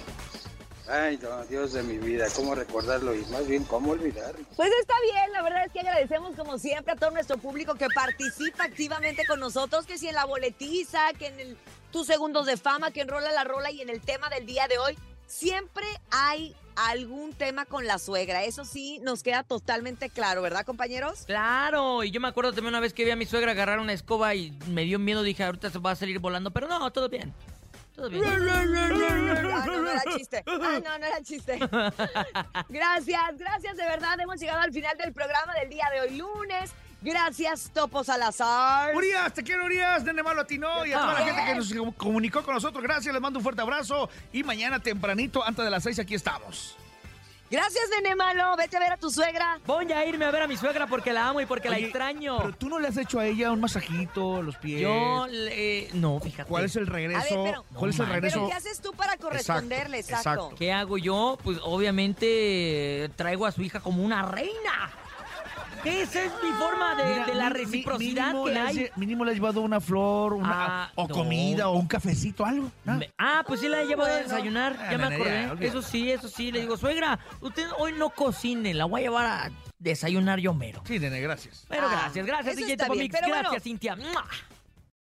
[0.90, 4.46] Ay, no, Dios de mi vida, cómo recordarlo y más bien cómo olvidarlo.
[4.56, 7.88] Pues está bien, la verdad es que agradecemos como siempre a todo nuestro público que
[7.94, 11.58] participa activamente con nosotros, que si en la boletiza, que en el
[11.92, 14.78] tus segundos de fama, que enrola la rola y en el tema del día de
[14.78, 18.44] hoy, siempre hay algún tema con la suegra.
[18.44, 21.24] Eso sí nos queda totalmente claro, ¿verdad, compañeros?
[21.26, 23.94] Claro, y yo me acuerdo también una vez que vi a mi suegra agarrar una
[23.94, 27.10] escoba y me dio miedo, dije, ahorita se va a salir volando, pero no, todo
[27.10, 27.34] bien.
[27.98, 28.24] Todo bien.
[28.28, 30.44] Ah, no, no era chiste.
[30.46, 31.58] Ah, no, no era chiste.
[32.70, 34.20] Gracias, gracias de verdad.
[34.20, 36.72] Hemos llegado al final del programa del día de hoy, lunes.
[37.02, 38.96] Gracias, Topo Salazar.
[38.96, 42.44] Urias, te quiero, Urias, Nene Malo Latino y a toda la gente que nos comunicó
[42.44, 42.84] con nosotros.
[42.84, 44.10] Gracias, les mando un fuerte abrazo.
[44.32, 46.77] Y mañana tempranito, antes de las seis, aquí estamos.
[47.50, 48.56] Gracias, nene malo.
[48.58, 49.60] Vete a ver a tu suegra.
[49.66, 52.38] Voy a irme a ver a mi suegra porque la amo y porque la extraño.
[52.40, 54.82] Pero tú no le has hecho a ella un masajito, los pies.
[54.82, 56.50] Yo, le- no, fíjate.
[56.50, 57.20] ¿Cuál es el regreso?
[57.20, 58.36] A ver, pero- ¿Cuál es el regreso?
[58.40, 60.00] Pero ¿qué haces tú para corresponderle?
[60.00, 60.54] Exacto.
[60.58, 61.38] ¿Qué hago yo?
[61.44, 64.92] Pues obviamente eh, traigo a su hija como una reina.
[65.88, 68.68] Esa es mi forma de, Mira, de la mi- mi- reciprocidad mínimo que le has
[68.78, 68.90] hay.
[68.96, 71.14] mínimo le has llevado una flor, una, Ah, o no.
[71.14, 72.72] comida, o un cafecito, algo.
[72.86, 72.98] ¿no?
[72.98, 74.24] Me- Ah, pues sí la llevo a Bueno.
[74.24, 75.50] desayunar, Ah, ya me ya, acordé.
[75.52, 75.62] olvídalo.
[75.62, 76.52] eso sí, eso sí.
[76.52, 80.82] Le digo, suegra, usted hoy no cocine, la voy a llevar a desayunar yo mero.
[80.86, 81.66] Sí, nene, gracias.
[81.70, 83.14] Pero Ah, gracias, gracias, eso DJ está bien, Topomix.
[83.16, 83.64] pero Gracias, bueno.
[83.64, 83.96] Cintia.
[83.96, 84.26] ¡Mua!